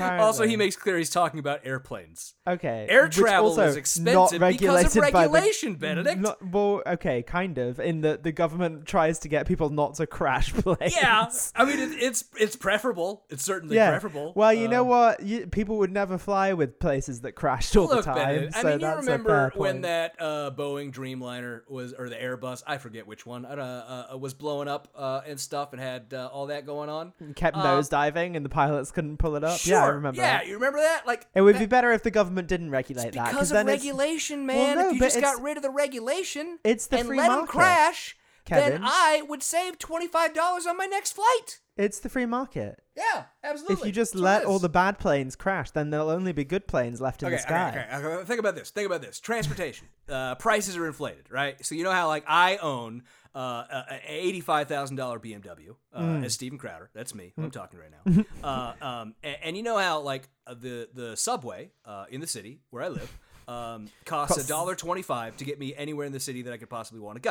[0.00, 2.34] also, he makes clear he's talking about airplanes.
[2.46, 2.86] Okay.
[2.88, 6.20] Air which travel is not expensive because of regulated by the- regulation, Benedict.
[6.20, 7.80] Not- well, okay, kind of.
[7.80, 10.94] In that the government tries to get people not to crash planes.
[10.94, 13.24] Yeah, I mean it, it's it's preferable.
[13.30, 13.90] It's certainly yeah.
[13.90, 14.32] preferable.
[14.36, 15.22] Well, you know Um, what?
[15.22, 18.16] You, people would never fly with places that crashed all Look, the time.
[18.16, 22.16] Benedict, so I mean, you that's remember when that uh, Boeing Dreamliner was, or the
[22.16, 26.12] Airbus, I forget which one, uh, uh, was blowing up uh, and stuff, and had
[26.12, 27.12] uh, all that going on.
[27.36, 29.58] kept Um, nosediving and the pilots couldn't pull it up.
[29.58, 29.73] Sure.
[29.74, 30.20] Yeah, I remember.
[30.20, 30.46] Yeah, that.
[30.46, 31.06] you remember that?
[31.06, 34.46] Like It would that- be better if the government didn't regulate that because of regulation,
[34.46, 34.78] Well, man.
[34.78, 37.36] no, if you just got rid of the regulation It's the and free let them
[37.36, 38.70] market, crash, Kevin.
[38.72, 41.60] then I would save twenty five dollars on my next flight.
[41.76, 42.80] It's the free market.
[42.96, 43.74] Yeah, absolutely.
[43.74, 46.68] If you just That's let all the bad planes crash, then there'll only be good
[46.68, 47.68] planes left in okay, the sky.
[47.70, 48.24] Okay, okay, okay.
[48.26, 48.70] Think about this.
[48.70, 49.18] Think about this.
[49.18, 49.88] Transportation.
[50.08, 51.64] uh, prices are inflated, right?
[51.66, 53.02] So you know how like I own
[53.34, 56.24] uh, eighty-five thousand dollar BMW uh, Mm.
[56.24, 56.90] as Steven Crowder.
[56.94, 57.32] That's me.
[57.36, 58.24] Who I'm talking right now.
[58.44, 62.26] uh, um, and, and you know how like uh, the the subway uh, in the
[62.26, 63.18] city where I live
[63.48, 66.70] um, costs a dollar twenty-five to get me anywhere in the city that I could
[66.70, 67.28] possibly want to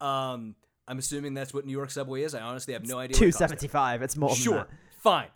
[0.00, 0.06] go.
[0.06, 0.54] Um,
[0.86, 2.34] I'm assuming that's what New York subway is.
[2.34, 3.16] I honestly have no idea.
[3.16, 4.02] Two seventy-five.
[4.02, 4.68] It's more than Sure, that.
[5.02, 5.28] fine.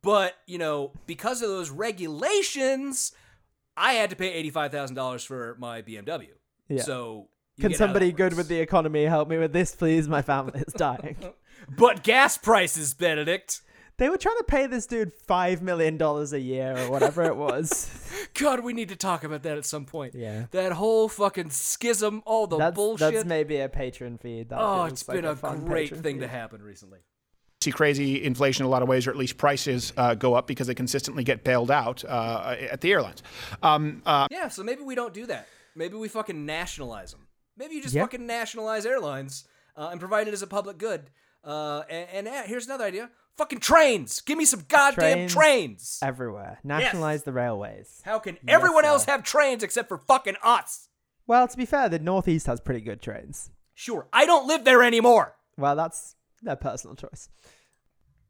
[0.00, 3.12] But, you know, because of those regulations,
[3.76, 6.28] I had to pay eighty-five thousand dollars for my BMW.
[6.68, 6.82] Yeah.
[6.82, 7.28] So
[7.58, 10.08] Can get how that somebody good with the economy help me with this, please?
[10.08, 11.16] My family is dying.
[11.76, 13.60] But gas prices, Benedict.
[13.98, 17.36] they were trying to pay this dude five million dollars a year or whatever it
[17.36, 17.90] was.
[18.34, 20.14] God, we need to talk about that at some point.
[20.14, 20.46] Yeah.
[20.52, 23.12] That whole fucking schism, all the that's bullshit.
[23.12, 24.50] that's maybe a patron feed.
[24.50, 26.20] That oh, feels it's like been a, fun great thing feed.
[26.20, 27.00] to happen recently.
[27.60, 30.46] see crazy inflation in a lot of ways, or at least prices uh, go up
[30.46, 33.22] because they consistently get bailed out uh, at the airlines.
[33.64, 35.48] Um, uh, Yeah, so maybe we don't do that.
[35.74, 37.27] Maybe we fucking nationalize them.
[37.58, 38.02] Maybe you just Yeah.
[38.02, 39.44] fucking nationalize airlines
[39.76, 41.10] uh, and provide it as a public good.
[41.44, 44.20] Uh, and, and here's another idea: fucking trains.
[44.20, 45.98] Give me some goddamn trains.
[46.02, 46.58] everywhere.
[46.64, 48.00] Nationalize the railways.
[48.04, 48.88] How can Yes, everyone sir.
[48.90, 50.88] else have trains except for fucking us?
[51.26, 53.50] Well, to be fair, the Northeast has pretty good trains.
[53.74, 55.36] Sure, I don't live there anymore.
[55.56, 57.28] Well, that's their personal choice.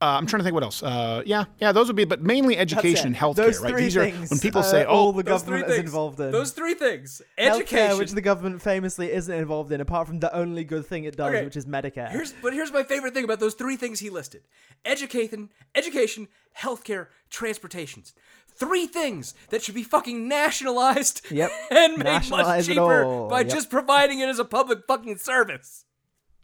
[0.01, 0.81] Uh, I'm trying to think what else.
[0.81, 3.71] Uh, yeah, yeah, those would be, but mainly education and healthcare, Those right?
[3.73, 5.89] three These are when people uh, say, all "Oh, the Those three government is things.
[5.89, 6.31] involved in.
[6.31, 10.33] Those three things: Healthcare, education, which the government famously isn't involved in, apart from the
[10.33, 11.45] only good thing it does, Okay.
[11.45, 12.11] which is Medicare.
[12.13, 14.43] Here's but here's my favorite thing about those three things he listed:
[14.85, 16.29] education, education,
[16.59, 18.15] healthcare, transportations.
[18.47, 21.51] Three things that should be fucking nationalized Yep.
[21.71, 23.49] and made much Nationalize it cheaper by Yep.
[23.51, 25.85] just providing it as a public fucking service.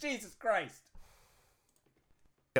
[0.00, 0.80] Jesus Christ.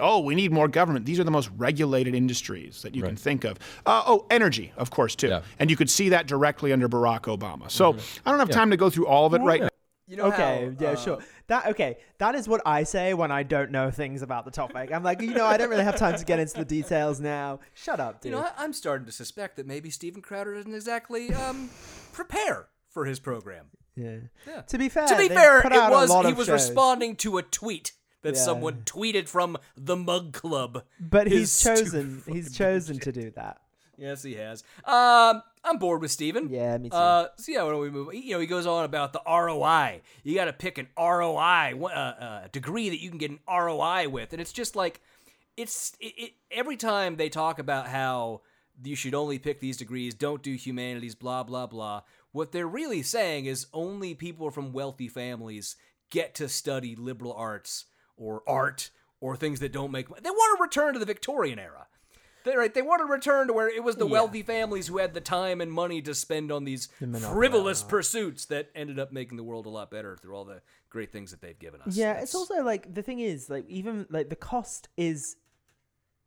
[0.01, 3.45] Oh, we need more government." These are the most regulated industries that you can think
[3.45, 3.59] of.
[3.87, 7.71] Uh, oh, energy, of course, too, and you could see that directly under Barack Obama.
[7.71, 8.55] So I don't have Yeah.
[8.57, 9.69] time to go through all of it right now.
[10.07, 11.19] You know okay, how, yeah, uh, sure.
[11.47, 11.97] That okay.
[12.19, 14.93] That is what I say when I don't know things about the topic.
[14.93, 17.61] I'm like, you know, I don't really have time to get into the details now.
[17.73, 18.33] Shut up, dude.
[18.33, 21.71] You know, I, I'm starting to suspect that maybe Steven Crowder doesn't exactly um,
[22.13, 23.67] prepare for his program.
[23.97, 24.17] yeah.
[24.47, 24.61] Yeah.
[24.63, 26.69] To be fair, to be fair, it was he was shows.
[26.69, 27.93] responding to a tweet
[28.25, 28.41] that Yeah.
[28.43, 30.83] someone tweeted from the Mug Club.
[30.99, 32.23] But he's chosen.
[32.27, 33.61] He's chosen to do that.
[33.97, 34.65] Yes, he has.
[34.85, 36.49] Um, I'm bored with Steven.
[36.51, 36.97] Yeah, me too.
[36.97, 38.13] Uh, so yeah, why don't we move?
[38.13, 40.01] You know, he goes on about the ROI.
[40.25, 44.09] You got to pick an ROI uh, uh, degree that you can get an ROI
[44.09, 45.01] with, and it's just like,
[45.57, 48.41] it's it, it, every time they talk about how
[48.83, 52.03] you should only pick these degrees, don't do humanities, blah blah blah.
[52.33, 55.77] What they're really saying is only people from wealthy families
[56.11, 57.85] get to study liberal arts
[58.17, 58.91] or art
[59.21, 60.09] or things that don't make.
[60.11, 60.21] money.
[60.23, 61.87] They want to return to the Victorian era.
[62.45, 64.13] They, right, they want to return to where it was the Yeah.
[64.13, 68.45] wealthy families who had the time and money to spend on these The frivolous pursuits
[68.47, 70.61] that ended up making the world a lot better through all the
[70.91, 71.97] great things that they've given us.
[71.97, 75.37] Yeah, it's also like the thing is like even like the cost is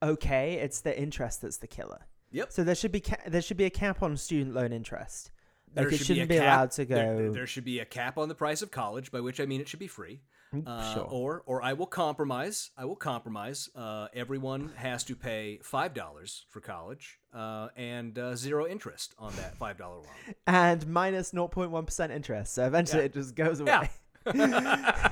[0.02, 0.54] okay.
[0.56, 2.08] It's the interest that's the killer.
[2.32, 2.52] Yep.
[2.52, 5.32] So there should be ca- there should be a cap on student loan interest.
[5.68, 6.96] Like There it should shouldn't be, be, allowed to go.
[6.96, 9.62] There, there should be a cap on the price of college, by which I mean
[9.62, 10.22] it should be free.
[10.66, 11.04] Uh, sure.
[11.04, 12.72] Or, or I will compromise.
[12.78, 13.70] I will compromise.
[13.76, 19.36] Uh, everyone has to pay five dollars for college uh, and uh, zero interest on
[19.36, 20.06] that five dollar loan.
[20.48, 22.54] and minus 0.1 interest.
[22.54, 23.06] So eventually Yeah.
[23.08, 23.88] it just goes Yeah.
[24.26, 25.12] away.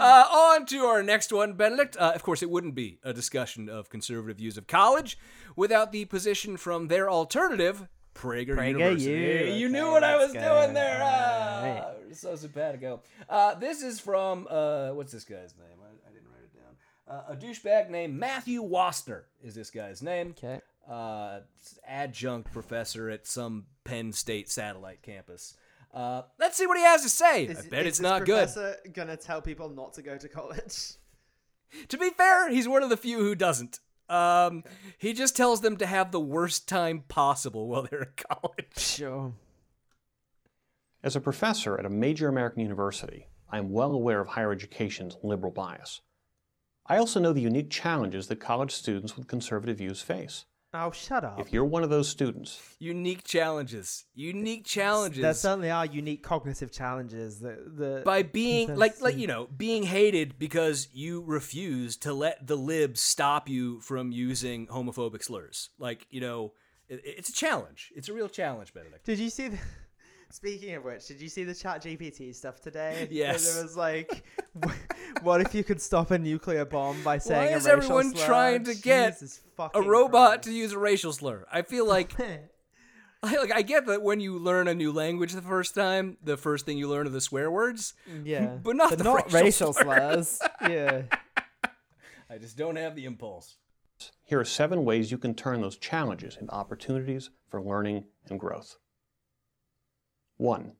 [0.00, 1.96] Uh, on to our next one, Benedict.
[1.96, 5.16] Uh, of course, it wouldn't be a discussion of conservative views of college
[5.54, 9.52] without the position from their alternative, Prager, Prager University.
[9.58, 10.40] You knew what I was go.
[10.40, 11.00] doing there.
[11.02, 13.02] Ah, so simpatico.
[13.28, 15.78] Uh, this is from, uh, what's this guy's name?
[15.82, 16.76] I, I didn't write it down.
[17.08, 20.34] Uh, a douchebag named Matthew Woessner is this guy's name.
[20.38, 20.60] Okay.
[20.88, 21.40] Uh,
[21.86, 25.54] adjunct professor at some Penn State satellite campus.
[25.94, 27.48] Uh, let's see what he has to say.
[27.48, 28.48] I bet it's not good.
[28.92, 30.94] gonna tell people not to go to college?
[31.88, 33.80] To be fair, he's one of the few who doesn't.
[34.08, 34.64] Um,
[34.98, 38.76] he just tells them to have the worst time possible while they're in college.
[38.76, 39.32] Sure.
[41.02, 45.16] As a professor at a major American university, I am well aware of higher education's
[45.22, 46.00] liberal bias.
[46.86, 50.44] I also know the unique challenges that college students with conservative views face.
[50.74, 51.38] Oh, shut up.
[51.38, 54.06] If you're one of those students, Unique challenges.
[54.14, 55.20] Unique challenges.
[55.20, 57.40] There certainly are unique cognitive challenges.
[57.40, 62.46] that the by being like like you know being hated because you refuse to let
[62.46, 66.52] the libs stop you from using homophobic slurs like you know
[66.88, 69.58] it, it's a challenge it's a real challenge benedict Did you see the?
[70.32, 73.06] Speaking of which, did you see the Chat GPT stuff today?
[73.10, 73.52] Yes.
[73.52, 74.24] There was like,
[75.22, 78.26] what if you could stop a nuclear bomb by saying why a is everyone slur?
[78.26, 82.18] trying to get Jesus a fucking robot to use a racial slur i feel like
[83.22, 86.36] I, like I get that when you learn a new language the first time, the
[86.38, 87.94] first thing you learn are the swear words.
[88.24, 90.28] Yeah, but not but the not racial, racial slurs.
[90.28, 90.50] slurs.
[90.68, 91.02] Yeah.
[92.28, 93.58] I just don't have the impulse.
[94.24, 98.78] here are seven ways you can turn those challenges into opportunities for learning and growth.
[100.36, 100.72] 1.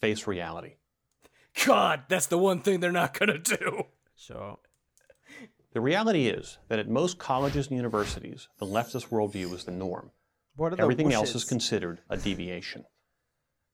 [0.00, 0.74] Face reality.
[1.64, 3.84] God, that's the one thing they're not gonna do.
[4.16, 4.60] So,
[5.72, 10.12] The reality is that at most colleges and universities, the leftist worldview is the norm,
[10.56, 12.84] What are the Everything else is considered a deviation.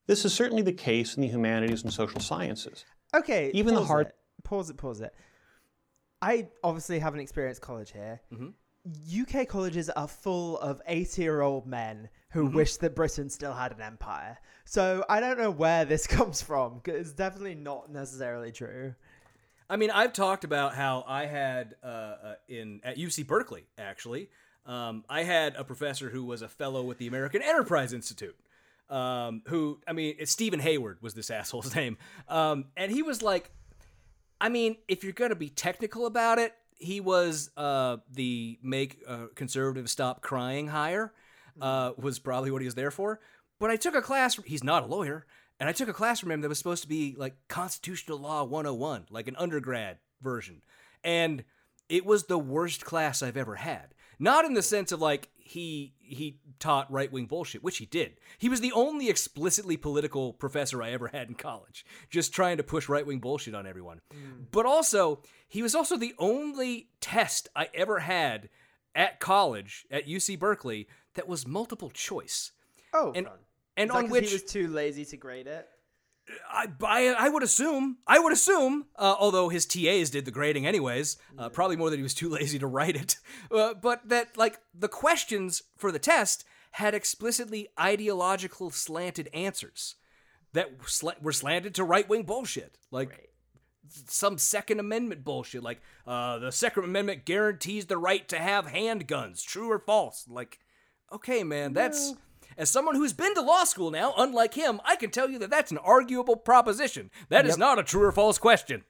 [0.06, 2.84] This is certainly the case in the humanities and social sciences.
[3.14, 3.50] Okay.
[3.52, 4.14] Even the pause hard- It.
[4.44, 4.76] Pause it.
[4.78, 5.14] Pause it.
[6.22, 8.20] I obviously haven't experienced college here.
[8.32, 9.40] Mm-hmm.
[9.40, 12.54] UK colleges are full of 80 year old men who Mhm.
[12.54, 14.38] wish that Britain still had an empire.
[14.64, 16.80] So I don't know where this comes from.
[16.84, 18.94] It's definitely not necessarily true.
[19.68, 24.30] I mean, I've talked about how I had uh, uh, in at UC Berkeley actually.
[24.66, 28.36] Um, I had a professor who was a fellow with the American Enterprise Institute.
[28.88, 31.96] Um, who I mean, it's Steven Hayward was this asshole's name,
[32.28, 33.52] um, and he was like,
[34.40, 39.26] I mean, if you're gonna be technical about it, he was uh, the make uh,
[39.36, 41.12] conservatives stop crying hire
[41.60, 43.20] uh, was probably what he was there for.
[43.58, 44.38] But I took a class.
[44.44, 45.26] He's not a lawyer,
[45.58, 48.44] and I took a class from him that was supposed to be like constitutional law
[48.44, 50.62] 101, like an undergrad version,
[51.04, 51.44] and
[51.88, 53.94] it was the worst class I've ever had.
[54.18, 58.12] Not in the sense of like he he taught right wing bullshit, which he did.
[58.38, 62.62] He was the only explicitly political professor I ever had in college, just trying to
[62.62, 64.00] push right wing bullshit on everyone.
[64.52, 68.48] But also, he was also the only test I ever had
[68.94, 72.52] at college at UC Berkeley that was multiple choice.
[72.92, 73.38] Oh, and fun.
[73.76, 75.68] and Is that which he was too lazy to grade it.
[76.48, 80.64] I, I, I would assume, I would assume, uh, although his TAs did the grading
[80.64, 83.16] anyways, uh, probably more that he was too lazy to write it,
[83.50, 89.96] uh, but that like the questions for the test had explicitly ideological slanted answers
[90.52, 93.30] that sl- were slanted to right wing bullshit, like
[94.06, 99.44] some Second Amendment bullshit, like uh, the Second Amendment guarantees the right to have handguns,
[99.44, 100.26] true or false?
[100.28, 100.60] Like,
[101.12, 102.14] okay, man, that's
[102.58, 105.50] as someone who's been to law school now, unlike him, I can tell you that
[105.50, 107.10] that's an arguable proposition.
[107.28, 107.58] That is Yep.
[107.58, 108.84] not a true or false question.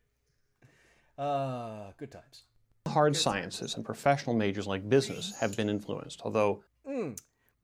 [1.19, 2.45] Uh, good times.
[2.89, 7.19] Hard sciences and professional majors like business have been influenced, although Mm.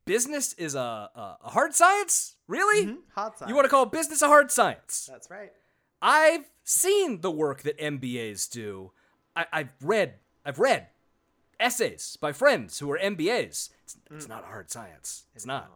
[0.04, 2.36] Business is a, a, a hard science?
[2.46, 2.96] Really?
[3.14, 3.48] Hard science.
[3.48, 5.08] You want to call business a hard science?
[5.10, 5.50] That's right.
[6.00, 8.92] I've seen the work that MBAs do.
[9.34, 10.88] I, I've read I've read
[11.58, 13.70] essays by friends who are MBAs.
[13.86, 15.24] It's, it's not hard science.
[15.34, 15.70] It's not.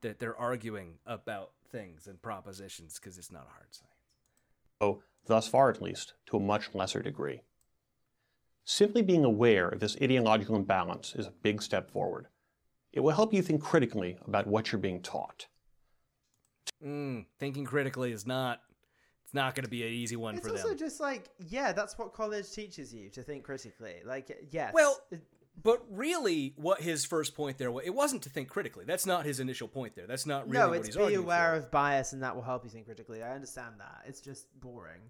[0.00, 3.92] That they're arguing about things and propositions because it's not a hard science.
[4.80, 7.42] oh, thus far at least, to a much lesser degree.
[8.64, 12.26] Simply being aware of this ideological imbalance is a big step forward.
[12.92, 15.46] It will help you think critically about what you're being taught.
[16.84, 18.60] Mm, thinking critically is not.
[19.24, 20.78] It's not going to be an easy one It's for also them.
[20.78, 24.02] just like, yeah, that's what college teaches you to think critically.
[24.04, 24.72] Like, yes.
[24.74, 24.98] Well,
[25.60, 28.84] but really, what his first point there was, it wasn't to think critically.
[28.84, 30.06] That's not his initial point there.
[30.06, 31.58] That's not really no, it's be aware for.
[31.58, 33.22] of bias and that will help you think critically.
[33.22, 34.02] I understand that.
[34.06, 35.00] It's just boring.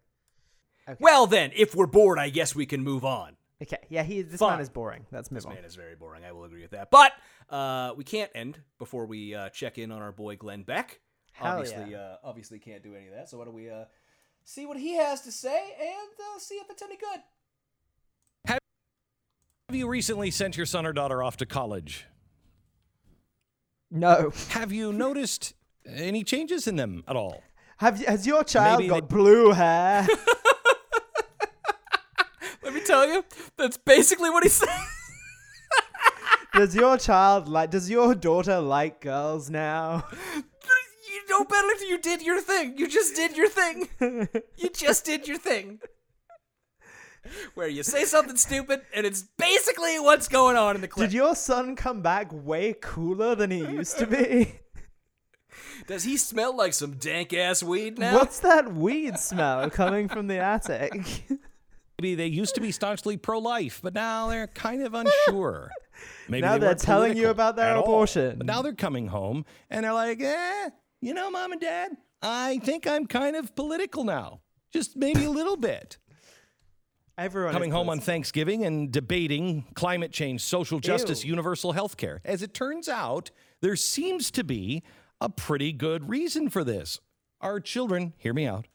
[0.88, 0.98] Okay.
[1.00, 3.36] Well, then, if we're bored, I guess we can move on.
[3.62, 3.78] Okay.
[3.88, 4.22] Yeah, he.
[4.22, 4.54] This Fine.
[4.54, 5.06] man is boring.
[5.12, 5.54] Let's move This on.
[5.54, 6.24] man is very boring.
[6.24, 6.90] I will agree with that.
[6.90, 7.12] But
[7.48, 10.98] uh, we can't end before we uh, check in on our boy Glenn Beck.
[11.32, 13.30] Hell obviously, uh, obviously can't do any of that.
[13.30, 13.84] So why don't we uh,
[14.44, 17.20] see what he has to say and uh, see if it's any good.
[19.72, 22.04] Have you recently sent your son or daughter off to college?
[23.90, 24.30] No.
[24.50, 25.54] Have you noticed
[25.86, 27.42] any changes in them at all?
[27.78, 30.06] Have you, has your child Maybe got they- blue hair?
[32.62, 33.24] Let me tell you,
[33.56, 34.68] that's basically what he said.
[36.54, 37.70] does your child like?
[37.70, 40.04] Does your daughter like girls now?
[41.10, 41.82] You know better.
[41.86, 42.76] You did your thing.
[42.76, 43.88] You just did your thing.
[44.58, 45.80] you just did your thing.
[47.54, 51.10] Where you say something stupid, and it's basically what's going on in the clip.
[51.10, 54.58] Did your son come back way cooler than he used to be?
[55.86, 58.14] Does he smell like some dank ass weed now?
[58.14, 60.92] What's that weed smell coming from the attic?
[62.00, 65.70] Maybe they used to be staunchly pro life, but now they're kind of unsure.
[66.28, 67.82] Maybe Now they they're telling you about their at all.
[67.84, 68.38] abortion.
[68.38, 70.70] But now they're coming home and they're like, eh,
[71.00, 71.92] you know, mom and dad,
[72.22, 74.40] I think I'm kind of political now.
[74.72, 75.98] Just maybe a little bit.
[77.18, 78.00] Everyone coming home on.
[78.00, 81.30] Thanksgiving and debating climate change, social justice, Ew.
[81.30, 82.20] universal health care.
[82.24, 84.82] As it turns out, there seems to be
[85.20, 87.00] a pretty good reason for this.
[87.40, 88.66] Our children, hear me out,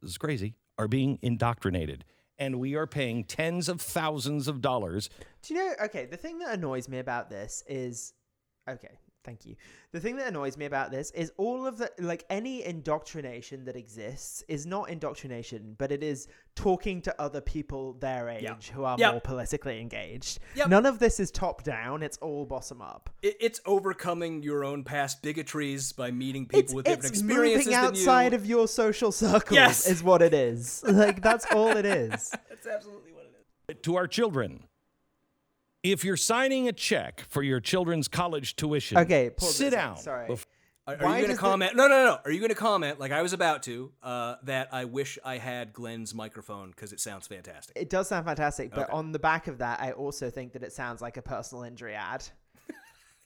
[0.00, 2.04] this is crazy, are being indoctrinated.
[2.38, 5.10] And we are paying tens of thousands of dollars.
[5.42, 5.74] Do you know?
[5.84, 8.14] Okay, the thing that annoys me about this is,
[8.68, 9.56] okay, thank you.
[9.92, 13.76] The thing that annoys me about this is all of the like any indoctrination that
[13.76, 18.62] exists is not indoctrination, but it is talking to other people their age Yep.
[18.74, 19.12] who are Yep.
[19.12, 20.38] more politically engaged.
[20.56, 20.68] Yep.
[20.68, 23.10] None of this is top down; it's all bottom up.
[23.22, 27.66] It, it's overcoming your own past bigotries by meeting people It's, with different it's experiences
[27.66, 28.00] moving than you.
[28.00, 29.86] outside of your social circles Yes.
[29.88, 30.82] is what it is.
[30.86, 32.30] Like that's all it is.
[32.48, 33.82] That's absolutely what it is.
[33.82, 34.64] To our children,
[35.82, 39.96] If you're signing a check for your children's college tuition, Okay, sit down.
[39.96, 40.28] second, sorry.
[40.28, 40.46] bef-
[40.86, 41.76] Are, are Why you going does to the- comment?
[41.76, 42.18] No, no, no.
[42.24, 43.90] Are you going to comment like I was about to?
[44.02, 47.76] Uh, that I wish I had Glenn's microphone because it sounds fantastic.
[47.76, 48.92] It does sound fantastic, but Okay.
[48.92, 51.94] on the back of that, I also think that it sounds like a personal injury
[51.94, 52.24] ad.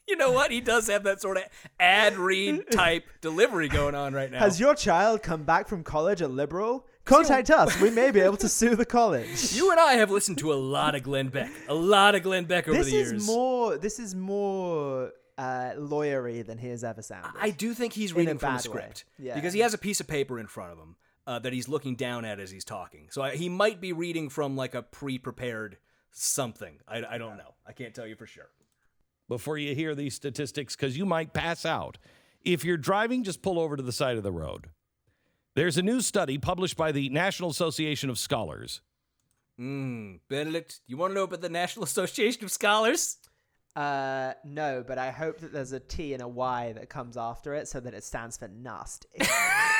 [0.07, 0.51] You know what?
[0.51, 1.43] He does have that sort of
[1.79, 4.37] ad read type delivery going on right now.
[4.37, 6.85] Has your child come back from college a liberal?
[7.05, 7.79] Contact us.
[7.79, 9.53] We may be able to sue the college.
[9.55, 12.45] you and I have listened to a lot of Glenn Beck, a lot of Glenn
[12.45, 13.11] Beck over this the years.
[13.11, 13.77] This is more.
[13.77, 17.31] This is more uh, lawyery than he has ever sounded.
[17.39, 18.71] I do think he's In a reading from a bad way.
[18.71, 19.35] script Yeah.
[19.35, 20.95] because he has a piece of paper in front of him
[21.27, 23.07] uh, that he's looking down at as he's talking.
[23.11, 25.77] So I, he might be reading from like a pre-prepared
[26.11, 26.79] something.
[26.87, 27.53] I, I don't know.
[27.67, 28.49] I can't tell you for sure.
[29.27, 31.97] before you hear these statistics because you might pass out.
[32.43, 34.69] If you're driving, just pull over to the side of the road.
[35.55, 38.81] There's a new study published by the National Association of Scholars.
[39.57, 43.17] Mm, Benedict, you want to know about the National Association of Scholars?
[43.73, 47.53] Uh, no, but I hope that there's a T and a Y that comes after
[47.53, 49.07] it so that it stands for nasty.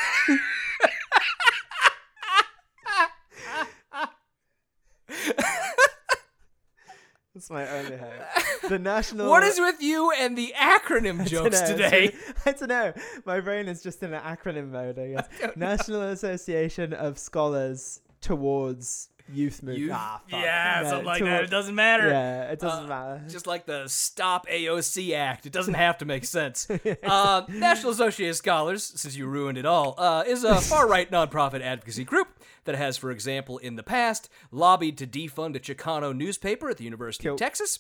[7.47, 7.97] That's my only
[8.61, 8.69] hope.
[8.69, 9.29] The national.
[9.29, 12.15] What is with you and the acronym I jokes dunno, today?
[12.45, 12.93] I don't know.
[13.25, 14.97] My brain is just in an acronym mode.
[14.99, 15.55] I guess.
[15.55, 19.79] National Association of Scholars towards Youth Movement.
[19.79, 20.39] Youth- Ah, fuck.
[20.41, 21.43] yeah, No, something like that.
[21.43, 22.09] It doesn't matter.
[22.09, 23.21] Yeah, it doesn't Uh, matter.
[23.29, 26.67] Just like the Stop AOC Act, it doesn't have to make sense.
[26.69, 31.09] uh, National Association of Scholars, since you ruined it all, uh, is a far right
[31.09, 32.27] nonprofit advocacy group
[32.65, 36.83] that has, for example, in the past, lobbied to defund a Chicano newspaper at the
[36.83, 37.79] University of Texas,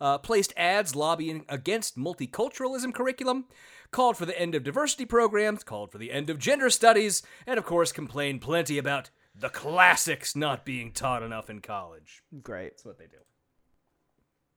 [0.00, 3.46] uh, placed ads lobbying against multiculturalism curriculum,
[3.90, 7.58] called for the end of diversity programs, called for the end of gender studies, and
[7.58, 12.22] of course, complained plenty about the classics not being taught enough in college.
[12.42, 12.70] Great.
[12.70, 13.18] That's what they do.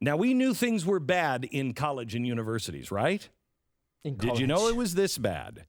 [0.01, 3.27] Now, we knew things were bad in college and universities, right?
[4.05, 5.65] In Did you know it was this bad?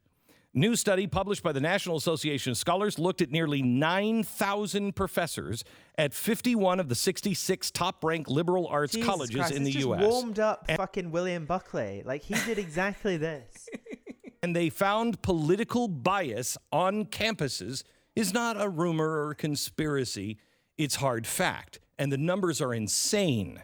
[0.52, 5.62] New study published by the National Association of Scholars looked at nearly 9,000 professors
[5.96, 9.86] at 51 of the 66 top ranked liberal arts Jesus colleges Christ, in the just
[9.86, 10.02] U.S.
[10.02, 12.02] warmed up fucking William Buckley.
[12.04, 13.68] Like he did exactly this.
[14.42, 17.84] and they found political bias on campuses
[18.16, 20.36] is not a rumor or conspiracy,
[20.76, 21.78] it's hard fact.
[21.96, 23.62] And the numbers are insane.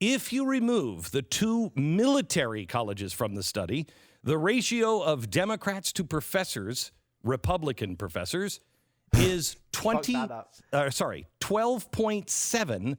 [0.00, 3.86] If you remove the two military colleges from the study,
[4.22, 6.92] the ratio of Democrats to professors,
[7.22, 8.60] Republican professors,
[9.14, 10.14] is 20
[10.72, 12.96] uh, sorry, 12.7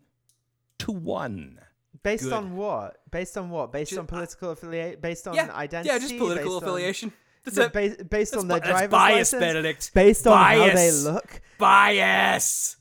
[0.80, 1.60] to 1.
[2.04, 2.34] Based Good.
[2.34, 2.98] on what?
[3.12, 3.72] Based on what?
[3.72, 5.02] Based on political affiliate?
[5.02, 5.90] Based on Yeah, identity?
[5.94, 7.14] yeah, just political Based on- affiliation.
[7.44, 7.74] That's No, it.
[7.74, 9.40] ba- based That's on their bi- driver's bias, license?
[9.40, 9.92] Benedict.
[9.94, 11.42] Based on how they look?
[11.58, 12.78] Bias.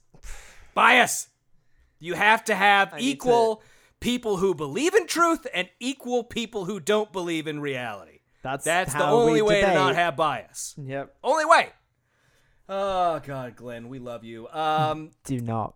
[0.74, 1.28] Bias.
[1.98, 3.62] You have to have need equal
[4.00, 8.09] people who believe in truth and equal people who don't believe in reality.
[8.42, 10.74] That's That's the only way to not have bias.
[10.82, 11.14] Yep.
[11.22, 11.68] Only way.
[12.68, 14.48] Oh God, Glenn, we love you.
[14.48, 15.74] Um, Do not.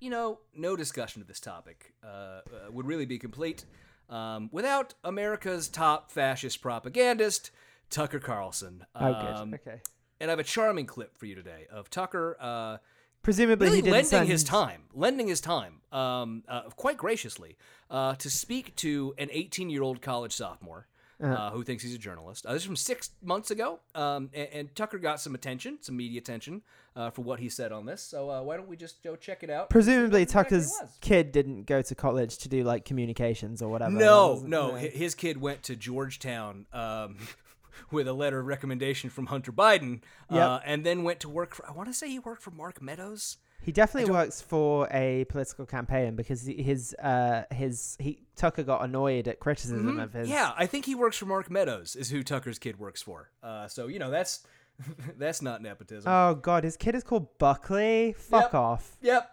[0.00, 3.64] you know, no discussion of this topic uh, uh, would really be complete
[4.08, 7.50] um, without America's top fascist propagandist,
[7.90, 8.84] Tucker Carlson.
[8.94, 9.36] Oh, good.
[9.36, 9.80] Um, Okay.
[10.22, 12.36] And I have a charming clip for you today of Tucker.
[12.38, 12.76] Uh,
[13.22, 14.28] Presumably really lending send...
[14.28, 17.56] his time, lending his time, um, uh, quite graciously,
[17.90, 20.88] uh, to speak to an 18-year-old college sophomore
[21.22, 21.50] uh, Uh.
[21.50, 22.46] who thinks he's a journalist.
[22.46, 25.96] Uh, this is from six months ago, um, and, and Tucker got some attention, some
[25.96, 26.62] media attention
[26.96, 28.02] uh, for what he said on this.
[28.02, 29.70] So uh, why don't we just go check it out?
[29.70, 33.92] Presumably Tucker's kid didn't go to college to do like communications or whatever.
[33.92, 34.72] No, no.
[34.72, 37.16] hi- His kid went to Georgetown um,
[37.90, 40.00] with a letter of recommendation from Hunter Biden,
[40.30, 40.62] uh, Yep.
[40.66, 41.66] and then went to work for.
[41.68, 43.36] I want to say he worked for Mark Meadows.
[43.62, 49.28] He definitely works for a political campaign because his uh his he Tucker got annoyed
[49.28, 50.02] at criticism Mhm.
[50.02, 51.94] of his Yeah, I think he works for Mark Meadows.
[51.94, 53.30] Is who Tucker's kid works for.
[53.42, 54.46] Uh, so you know that's
[55.18, 56.10] that's not nepotism.
[56.10, 58.14] Oh god, his kid is called Buckley.
[58.16, 58.54] Fuck Yep.
[58.54, 58.96] off.
[59.02, 59.30] Yep.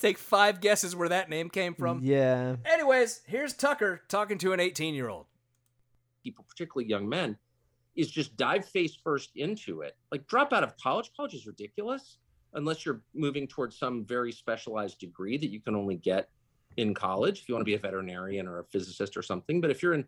[0.00, 2.00] Take five guesses where that name came from.
[2.02, 2.56] Yeah.
[2.64, 5.26] Anyways, here's Tucker talking to an 18 year old.
[6.24, 7.36] people, particularly young men,
[7.94, 9.96] is just dive face first into it.
[10.10, 11.10] Like drop out of college.
[11.16, 12.18] College is ridiculous
[12.54, 16.28] unless you're moving towards some very specialized degree that you can only get
[16.76, 19.60] in college if you want to be a veterinarian or a physicist or something.
[19.60, 20.06] But if you're in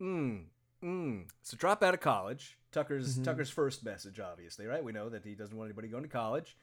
[0.00, 0.46] Mm,
[0.82, 1.24] mm.
[1.42, 2.58] So drop out of college.
[2.72, 3.24] Tucker's Mhm.
[3.24, 4.82] Tucker's first message, obviously, right?
[4.82, 6.56] We know that he doesn't want anybody going to college.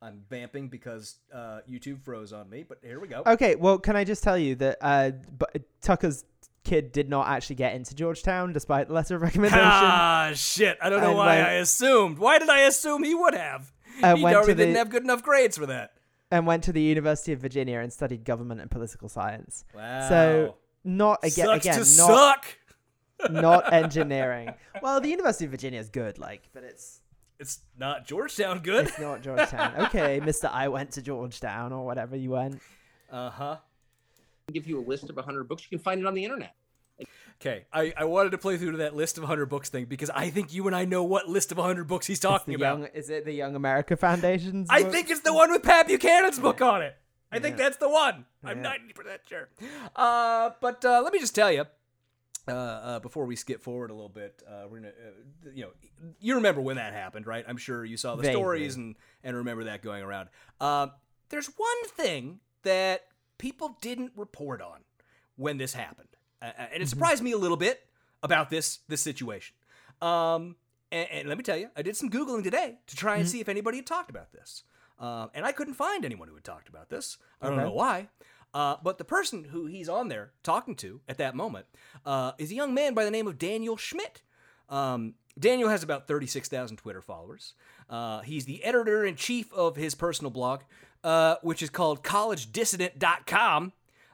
[0.00, 3.22] I'm vamping because uh, YouTube froze on me, but here we go.
[3.26, 6.24] Okay, well, can I just tell you that uh but Tucker's
[6.64, 9.60] kid did not actually get into Georgetown despite the letter of recommendation.
[9.64, 10.78] Ah, shit!
[10.82, 12.18] I don't know And why went- I assumed.
[12.18, 13.72] Why did I assume he would have?
[14.02, 15.92] Uh, he already the- didn't have good enough grades for that.
[16.30, 19.64] and went to the University of Virginia and studied government and political science.
[19.74, 20.08] Wow.
[20.08, 21.86] So not again, Sucks again, to not
[22.44, 22.58] suck.
[23.30, 24.52] not engineering.
[24.82, 27.00] Well, the University of Virginia is good, like, but it's
[27.38, 28.88] It's not Georgetown good.
[28.88, 29.74] it's not Georgetown.
[29.86, 32.60] okay, Mister, I went to Georgetown or whatever you went.
[33.12, 33.56] Uh huh.
[34.52, 35.62] Give you a list of 100 books.
[35.70, 36.54] You can find it on the internet.
[37.40, 40.10] Okay, I, I wanted to play through to that list of 100 books thing because
[40.10, 42.78] I think you and I know what list of 100 books he's talking about.
[42.78, 44.68] young, is it the Young America Foundation's?
[44.70, 44.92] I book?
[44.92, 46.96] think it's the one with Pat Buchanan's book on it.
[47.32, 47.64] I think Yeah.
[47.64, 48.26] that's the one.
[48.44, 48.74] I'm Yeah.
[48.76, 49.48] 90% sure.
[49.96, 51.64] Uh, but uh, let me just tell you,
[52.46, 55.70] uh, uh, before we skip forward a little bit, uh, we're gonna, uh, you know,
[56.20, 57.44] you remember when that happened, right?
[57.48, 58.34] I'm sure you saw the Vaguely.
[58.40, 60.28] stories and and remember that going around.
[60.60, 60.92] Um,
[61.30, 63.00] there's one thing that
[63.38, 64.80] people didn't report on
[65.36, 66.08] when this happened,
[66.42, 67.86] uh, uh, and it surprised me a little bit
[68.22, 69.54] about this this situation.
[70.02, 70.56] Um,
[70.92, 73.40] and, and let me tell you, I did some googling today to try and see
[73.40, 74.62] if anybody had talked about this,
[74.98, 77.18] um, and I couldn't find anyone who had talked about this.
[77.40, 77.64] I don't Okay.
[77.64, 78.08] know why.
[78.52, 81.66] Uh, but the person who he's on there talking to at that moment
[82.06, 84.22] uh, is a young man by the name of Daniel Schmidt.
[84.68, 87.54] Um, Daniel has about 36,000 Twitter followers.
[87.90, 90.60] Uh, he's the editor in chief of his personal blog,
[91.04, 93.72] uh, which is called collegedissident.com,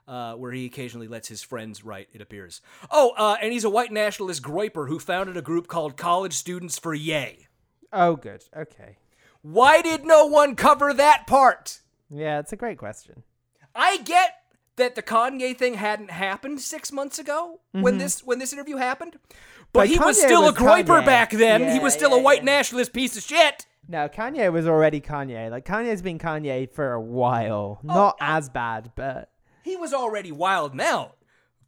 [0.09, 2.61] uh, where he occasionally lets his friends write, it appears.
[2.91, 6.78] Oh, uh, and he's a white nationalist groyper who founded a group called College Students
[6.78, 7.47] for Ye.
[7.93, 8.45] Oh, good.
[8.57, 8.97] Okay.
[9.43, 11.80] Why did no one cover that part?
[12.11, 13.22] Yeah, it's a great question.
[13.74, 14.34] I get
[14.76, 17.99] that the Kanye thing hadn't happened six months ago when Mhm.
[17.99, 19.18] this when this interview happened,
[19.72, 21.07] but, But he was still was a groyper Kanye.
[21.07, 21.70] back then.
[21.70, 22.45] he was still a white yeah.
[22.57, 23.66] nationalist piece of shit.
[23.91, 25.51] No, Kanye was already Kanye.
[25.51, 27.80] Like Kanye's been Kanye for a while.
[27.82, 29.30] Oh, Not as bad, but
[29.64, 31.14] He was already wild now,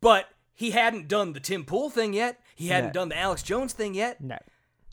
[0.00, 2.38] but he hadn't done the Tim Pool thing yet.
[2.54, 3.00] He hadn't No.
[3.00, 4.20] done the Alex Jones thing yet.
[4.20, 4.38] no.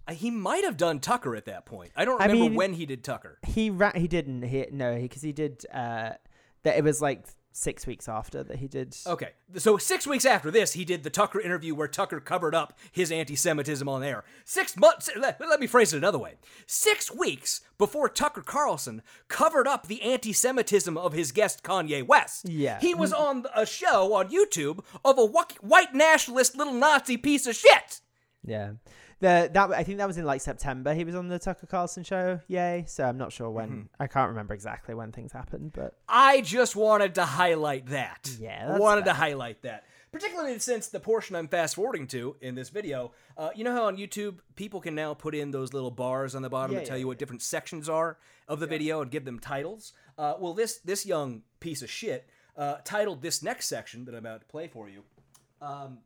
[0.08, 1.92] Uh, He might have done Tucker at that point.
[1.96, 3.38] I don't I remember mean- when he did Tucker.
[3.46, 4.42] He ra- he didn't.
[4.42, 5.64] He no, because he, did.
[5.72, 6.14] Uh,
[6.64, 7.26] that it was like
[7.60, 8.96] six weeks after that he did.
[9.06, 12.78] Okay, so six weeks after this, he did the Tucker interview where Tucker covered up
[12.92, 14.24] his anti-Semitism on air.
[14.46, 15.10] Six months.
[15.16, 16.36] Let, let me phrase it another way.
[16.66, 22.48] Six weeks before Tucker Carlson covered up the anti-Semitism of his guest Kanye West.
[22.48, 22.80] Yeah.
[22.80, 27.46] he was on a show on YouTube of a wh- white nationalist little Nazi piece
[27.46, 28.00] of shit.
[28.46, 28.72] Yeah.
[29.20, 30.94] The that I think that was in like September.
[30.94, 32.40] He was on the Tucker Carlson show.
[32.48, 32.86] Yay!
[32.88, 33.70] So I'm not sure when.
[33.70, 33.82] Mm-hmm.
[34.00, 38.32] I can't remember exactly when things happened, but I just wanted to highlight that.
[38.40, 39.84] Yeah, wanted to highlight that.
[40.12, 43.86] Particularly since the portion I'm fast forwarding to in this video, uh, you know how
[43.86, 46.86] on YouTube people can now put in those little bars on the bottom Yeah, to
[46.86, 48.18] tell yeah, you what different sections are
[48.48, 49.94] of the video and give them titles.
[50.18, 54.26] Uh, well, this this young piece of shit uh, titled this next section that I'm
[54.26, 55.04] about to play for you.
[55.62, 56.00] Um,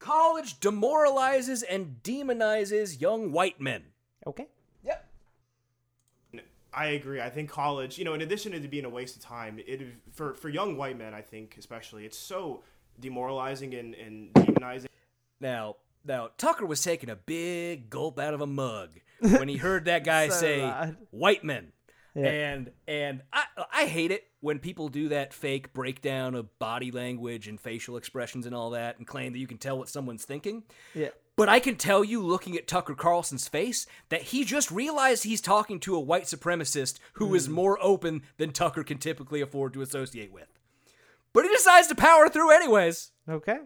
[0.00, 3.84] College demoralizes and demonizes young white men.
[4.26, 4.48] Okay.
[4.82, 5.06] Yep.
[6.72, 7.20] I agree.
[7.20, 9.82] I think college, you know, in addition to being a waste of time, it
[10.12, 12.62] for for young white men, I think especially, it's so
[12.98, 14.86] demoralizing and, and demonizing.
[15.40, 18.90] Now, now Tucker was taking a big gulp out of a mug
[19.20, 20.96] when he heard that guy So say loud.
[21.10, 21.72] "white men,"
[22.14, 22.26] Yeah.
[22.26, 27.46] and and I I hate it when people do that fake breakdown of body language
[27.46, 30.64] and facial expressions and all that, and claim that you can tell what someone's thinking.
[30.94, 31.08] yeah.
[31.36, 35.40] But I can tell you, looking at Tucker Carlson's face, that he just realized he's
[35.40, 37.52] talking to a white supremacist who is Hmm.
[37.52, 40.48] more open than Tucker can typically afford to associate with.
[41.32, 43.12] But he decides to power through anyways.
[43.26, 43.58] Okay.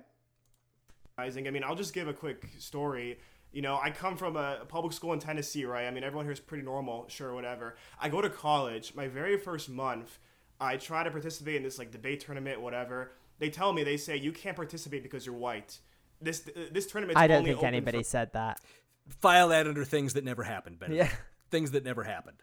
[1.16, 3.18] I mean, I'll just give a quick story.
[3.54, 5.86] You know, I come from a a public school in Tennessee, right?
[5.86, 7.76] I mean, everyone here is pretty normal, sure, whatever.
[8.00, 8.94] I go to college.
[8.94, 10.18] My very first month,
[10.60, 13.12] I try to participate in this like debate tournament, whatever.
[13.38, 15.78] They tell me they say you can't participate because you're white.
[16.20, 17.16] This uh, this tournament.
[17.16, 18.60] I don't think anybody said that.
[19.20, 20.92] file that under things that never happened, Ben.
[20.92, 21.10] Yeah.
[21.50, 22.42] Things that never happened.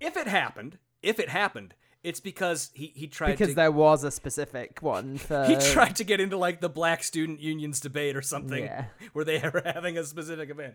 [0.00, 4.04] If it happened, if it happened, it's because he, he tried Because to there was
[4.04, 5.44] a specific one for.
[5.44, 8.84] he tried to get into like the black student unions debate or something Yeah.
[9.12, 10.74] where they were having a specific event.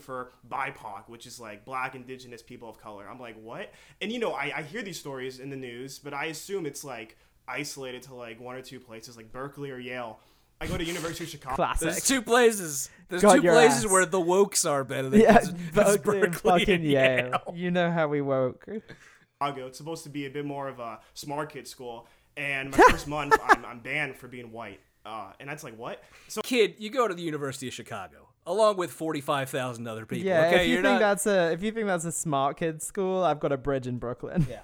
[0.00, 3.06] for BIPOC, which is like Black, Indigenous, people of color.
[3.08, 3.70] I'm like, what?
[4.00, 6.82] And you know, I, I hear these stories in the news, but I assume it's
[6.82, 10.18] like isolated to like one or two places, like Berkeley or Yale.
[10.62, 11.56] I go to University of Chicago.
[11.56, 11.88] Classic.
[11.90, 12.88] There's two places.
[13.08, 13.90] There's Got two places ass.
[13.90, 17.52] where the wokes are better than yeah, it's- it's Berkeley and fucking and Yale.
[17.54, 18.64] You know how we woke.
[19.46, 19.66] Chicago.
[19.66, 22.06] It's supposed to be a bit more of a smart kid school.
[22.36, 24.80] And my first month, I'm, I'm banned for being white.
[25.04, 26.02] Uh, and that's like, what?
[26.28, 30.26] So Kid, you go to the University of Chicago along with 45,000 other people.
[30.26, 30.98] Yeah, okay, if you you're think not.
[31.00, 33.98] that's a if you think that's a smart kid school, I've got a bridge in
[33.98, 34.46] Brooklyn.
[34.48, 34.60] Yeah.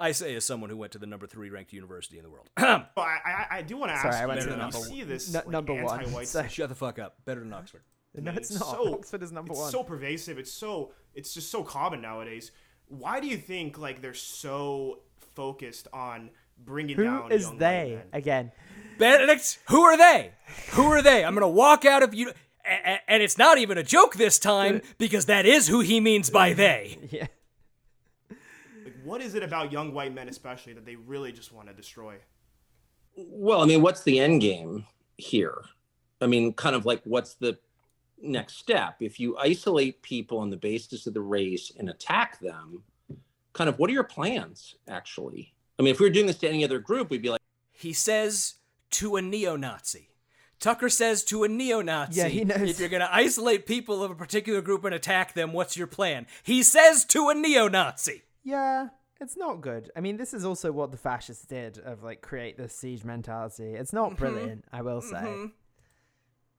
[0.00, 2.48] I say as someone who went to the number three ranked university in the world.
[2.56, 4.56] But I, I, I do want to ask Sorry, I you, went to you the
[4.56, 4.88] number one.
[4.88, 6.00] see this Nu- like, number one.
[6.00, 7.16] anti-white So- Shut the fuck up.
[7.24, 7.82] Better than Oxford.
[8.14, 8.68] No, Man, it's not.
[8.70, 9.66] So, Oxford is number one.
[9.66, 9.84] it's one.
[9.84, 10.38] so pervasive.
[10.38, 12.50] It's so it's just so common nowadays.
[12.88, 15.00] Why do you think like they're so
[15.34, 16.30] focused on
[16.64, 18.02] bringing Who down is young white they men.
[18.12, 18.52] again?
[18.98, 20.32] Benedict, who are they?
[20.72, 21.24] Who are they?
[21.24, 22.30] I'm gonna walk out of you,
[22.64, 26.00] a- a- and it's not even a joke this time because that is who he
[26.00, 26.98] means by they.
[27.10, 27.26] Yeah.
[28.84, 31.74] Like, what is it about young white men, especially, that they really just want to
[31.74, 32.16] destroy?
[33.16, 34.86] Well, I mean, what's the end game
[35.16, 35.62] here?
[36.20, 37.58] I mean, kind of like what's the
[38.22, 38.96] next step?
[39.00, 42.82] If you isolate people on the basis of the race and attack them,
[43.52, 45.54] kind of what are your plans actually?
[45.78, 47.40] I mean, if we were doing this to any other group, we'd be like,
[47.72, 48.54] He says
[48.90, 50.10] to a neo-Nazi.
[50.60, 52.68] Tucker says to a neo-Nazi, Yeah, he knows.
[52.68, 56.26] if you're gonna isolate people of a particular group and attack them, what's your plan?
[56.42, 58.22] He says to a neo-Nazi.
[58.42, 58.88] Yeah,
[59.20, 59.90] it's not good.
[59.96, 63.74] I mean, this is also what the fascists did of like create this siege mentality.
[63.74, 64.16] It's not mm-hmm.
[64.16, 65.46] brilliant, I will mm-hmm.
[65.46, 65.52] say.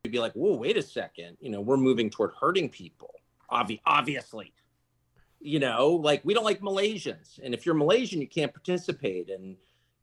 [0.03, 1.37] We'd be like, whoa, wait a second.
[1.39, 3.13] You know, we're moving toward hurting people.
[3.51, 4.53] Obvi- obviously.
[5.41, 7.39] You know, like we don't like Malaysians.
[7.43, 9.29] And if you're Malaysian, you can't participate.
[9.29, 9.55] And,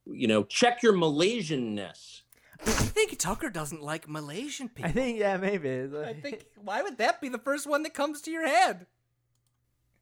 [0.07, 2.23] you know, check your Malaysianness.
[2.59, 4.91] I think Tucker doesn't like Malaysian people.
[4.91, 5.89] I think yeah, maybe.
[6.05, 8.87] I think why would that be the first one that comes to your head?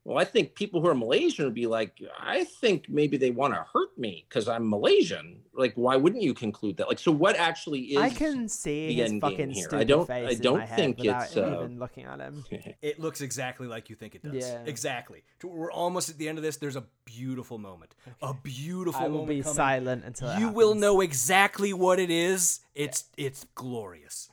[0.04, 3.54] Well, I think people who are Malaysian would be like, I think maybe they want
[3.54, 5.40] to hurt me because I'm Malaysian.
[5.54, 6.88] Like, why wouldn't you conclude that?
[6.88, 9.64] Like, so what actually is I can see the his end game fucking here?
[9.64, 10.06] stupid I don't.
[10.06, 11.36] face I don't my head think without it's.
[11.38, 12.44] Uh, even looking at him.
[12.82, 14.34] It looks exactly like you think it does.
[14.34, 14.60] Yeah.
[14.66, 15.22] Exactly.
[15.42, 16.58] We're almost at the end of this.
[16.58, 17.94] There's a beautiful moment.
[18.20, 19.54] A beautiful I will moment be coming.
[19.54, 22.60] silent until it you will know exactly what it is.
[22.74, 24.28] It's it's glorious.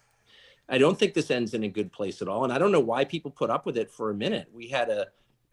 [0.68, 2.44] I don't think this ends in a good place at all.
[2.44, 4.50] And I don't know why people put up with it for a minute.
[4.54, 5.08] We had a,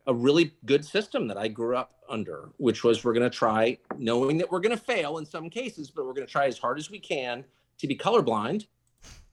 [0.08, 3.78] a really good system that I grew up under, which was we're going to try,
[3.98, 6.58] knowing that we're going to fail in some cases, but we're going to try as
[6.58, 7.44] hard as we can
[7.78, 8.66] to be colorblind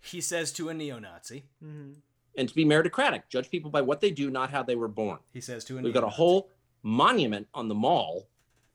[0.01, 1.45] He says to a neo-Nazi.
[1.63, 1.93] Mm-hmm.
[2.37, 5.19] and to be meritocratic, judge people by what they do, not how they were born.
[5.33, 6.49] He says to a We've got a whole
[6.83, 8.27] monument on the mall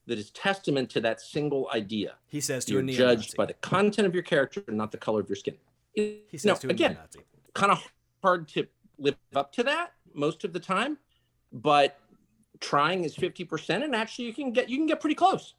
[0.06, 2.14] that is testament to that single idea.
[2.28, 3.16] He says to You're a neo-Nazi.
[3.16, 5.56] judged by the content of your character, not the color of your skin.
[5.92, 7.20] He He says to a again, neo-Nazi.
[7.54, 8.66] kind of hard to
[8.98, 10.96] live up to that most of the time,
[11.52, 11.98] but
[12.60, 15.54] trying is 50% and actually you can get you can get pretty close.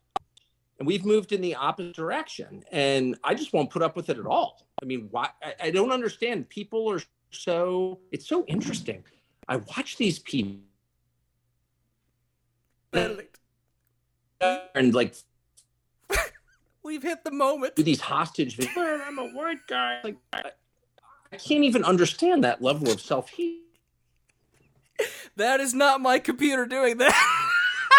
[0.79, 4.17] And we've moved in the opposite direction and I just won't put up with it
[4.17, 4.65] at all.
[4.81, 6.49] I mean, why I, I don't understand.
[6.49, 7.01] People are
[7.31, 9.03] so it's so interesting.
[9.47, 10.61] I watch these people
[12.93, 15.15] and like
[16.83, 17.75] We've hit the moment.
[17.75, 19.01] do these hostage videos.
[19.07, 19.99] I'm a white guy.
[20.03, 20.51] Like I,
[21.37, 23.61] can't even understand that level of self-hate.
[25.37, 27.49] That is not my computer doing that.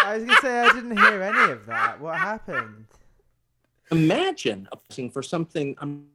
[0.05, 1.99] I was gonna say I didn't hear any of that.
[1.99, 2.85] What happened?
[3.91, 5.75] Imagine applying for something.
[5.79, 6.07] I'm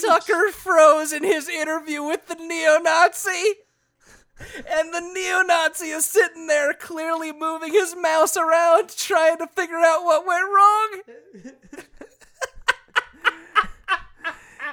[0.00, 3.54] Tucker froze in his interview with the neo-Nazi.
[4.68, 10.04] And the neo-Nazi is sitting there clearly moving his mouse around trying to figure out
[10.04, 11.84] what went wrong.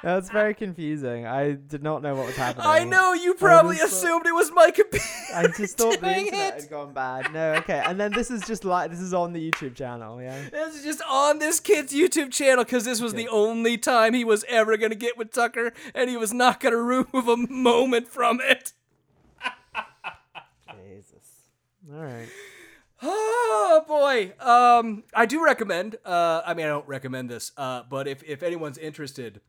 [0.03, 1.25] That's very confusing.
[1.25, 2.67] I did not know what was happening.
[2.67, 5.05] I know you probably just thought- assumed it was my computer.
[5.33, 6.61] I just thought the internet it.
[6.61, 7.33] had gone bad.
[7.33, 7.81] No, okay.
[7.85, 10.49] And then this is just like this is on the YouTube channel, yeah.
[10.49, 14.23] This is just on this kid's YouTube channel because this was the only time he
[14.23, 17.37] was ever going to get with Tucker, and he was not going to remove a
[17.37, 18.73] moment from it.
[20.71, 21.49] Jesus.
[21.91, 22.27] All right.
[23.01, 24.33] Oh boy.
[24.39, 25.97] Um, I do recommend.
[26.05, 27.51] Uh, I mean, I don't recommend this.
[27.57, 29.41] Uh, but if if anyone's interested.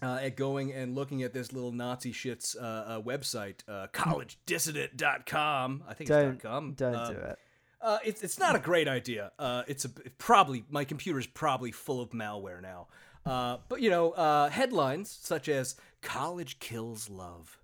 [0.00, 5.82] Uh, at going and looking at this little Nazi shit's uh, uh, website, uh, collegedissident.com.
[5.88, 6.72] I think Don't it's .com.
[6.74, 7.38] don't Uh, do it.
[7.80, 9.30] Uh, it's it's not a great idea.
[9.38, 9.88] Uh, it's a
[10.18, 12.88] probably my computer's probably full of malware now.
[13.24, 17.58] Uh, but you know, uh, headlines such as "College kills love."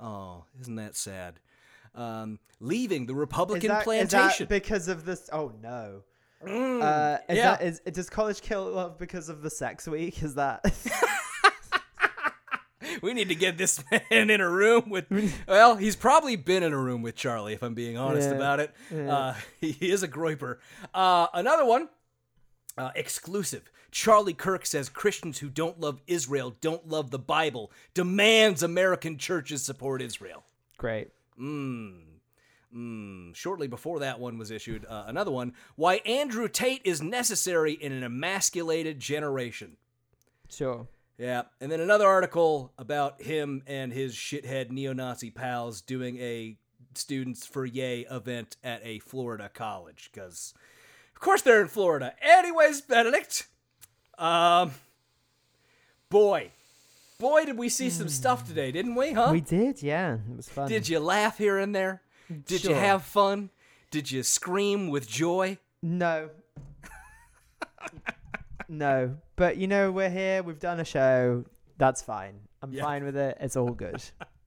[0.00, 1.40] Oh, isn't that sad?
[1.94, 4.46] Um, leaving the Is Republican that, is plantation.
[4.48, 5.28] because of this?
[5.32, 6.02] Oh no.
[6.46, 7.56] Mm, Uh, is yeah.
[7.56, 10.22] that is does college kill love because of the sex week?
[10.22, 10.60] Is that?
[13.02, 15.06] we need to get this man in a room with.
[15.46, 18.60] Well, he's probably been in a room with Charlie, if I'm being honest Yeah, about
[18.60, 18.74] it.
[18.94, 19.14] yeah.
[19.16, 20.58] Uh, he is a groyper.
[20.94, 21.88] Uh, another one,
[22.76, 23.70] uh, exclusive.
[23.90, 27.72] Charlie Kirk says Christians who don't love Israel don't love the Bible.
[27.94, 30.44] Demands American churches support Israel.
[30.76, 31.08] Great.
[31.40, 32.00] Mm.
[32.76, 33.34] Mm.
[33.34, 37.92] Shortly before that one was issued, uh, another one: Why Andrew Tate is necessary in
[37.92, 39.78] an emasculated generation.
[40.50, 40.86] Sure.
[41.18, 46.56] Yeah, and then another article about him and his shithead neo-Nazi pals doing a
[46.94, 50.54] students for Ye event at a Florida college because,
[51.14, 52.14] of course, they're in Florida.
[52.22, 53.48] Anyways, Benedict,
[54.16, 54.70] um,
[56.08, 56.52] boy,
[57.18, 59.12] boy, did we see some stuff today, didn't we?
[59.12, 59.30] Huh?
[59.32, 60.18] We did, yeah.
[60.30, 60.68] It was fun.
[60.68, 62.02] Did you laugh here and there?
[62.46, 63.50] Did you have fun?
[63.90, 65.58] Did you scream with joy?
[65.82, 66.30] No.
[68.68, 70.42] no, but you know we're here.
[70.42, 71.44] We've done a show.
[71.78, 72.40] That's fine.
[72.62, 72.82] I'm Yeah.
[72.82, 73.36] fine with it.
[73.40, 74.02] It's all good.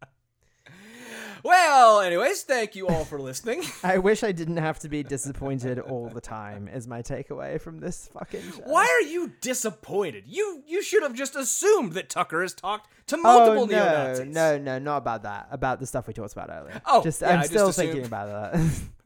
[1.43, 3.63] Well, anyways, thank you all for listening.
[3.83, 6.67] I wish I didn't have to be disappointed all the time.
[6.67, 8.61] Is my takeaway from this fucking show.
[8.65, 10.25] Why are you disappointed?
[10.27, 14.27] You you should have just assumed that Tucker has talked to multiple oh, no, neo-Nazis.
[14.27, 15.47] no, no, not about that.
[15.51, 16.79] About the stuff we talked about earlier.
[16.85, 18.81] Oh, just yeah, I'm I still thinking about that.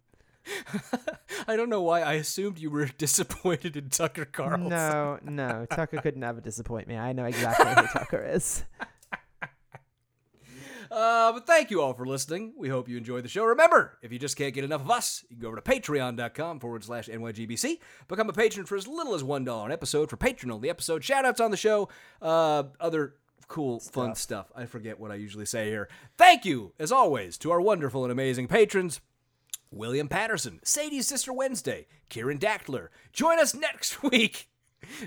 [1.47, 4.69] I don't know why I assumed you were disappointed in Tucker Carlson.
[4.69, 6.97] no, no, Tucker could never disappoint me.
[6.97, 8.63] I know exactly who Tucker is.
[10.91, 12.53] Uh, but thank you all for listening.
[12.57, 13.43] We hope you enjoyed the show.
[13.43, 16.59] Remember, if you just can't get enough of us, you can go over to patreon.com
[16.61, 17.79] forward slash NYGBC.
[18.07, 21.25] Become a patron for as little as $1 an episode for patron only episode, shout
[21.25, 21.89] outs on the show,
[22.21, 23.15] uh, other
[23.47, 24.51] cool, fun stuff.
[24.55, 25.89] I forget what I usually say here.
[26.17, 29.01] Thank you, as always, to our wonderful and amazing patrons.
[29.75, 32.87] William Patterson, Sadie's Sister Wednesday, Kieran Dachtler.
[33.11, 34.47] Join us next week.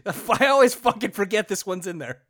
[0.04, 2.20] I always fucking forget this one's in there.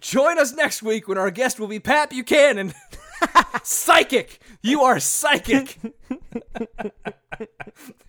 [0.00, 2.72] Join us next week when our guest will be Pat Buchanan.
[3.62, 4.40] psychic!
[4.62, 5.78] You are psychic!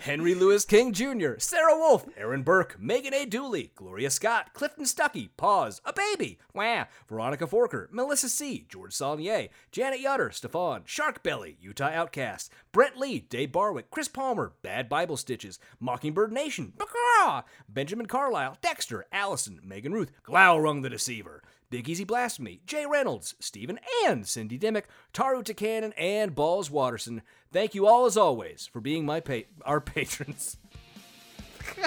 [0.00, 3.24] Henry Louis King Jr., Sarah Wolf, Aaron Burke, Megan A.
[3.24, 9.48] Dooley, Gloria Scott, Clifton Stuckey, Pause, A Baby, Wah, Veronica Forker, Melissa C., George Saulnier,
[9.72, 15.16] Janet Yutter, Stefan, Shark Belly, Utah Outcast, Brett Lee, Dave Barwick, Chris Palmer, Bad Bible
[15.16, 21.42] Stitches, Mockingbird Nation, Baccarat, Benjamin Carlisle, Dexter, Allison, Megan Ruth, Glaurung the Deceiver,
[21.74, 27.22] Big Easy Blasphemy, Jay Reynolds, Stephen and Cindy Dimmick, Taru Takanen, and Balls Watterson.
[27.54, 30.56] Thank you all as always for being my pa- our patrons.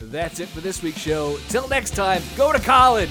[0.00, 1.36] That's it for this week's show.
[1.48, 3.10] Till next time, go to college.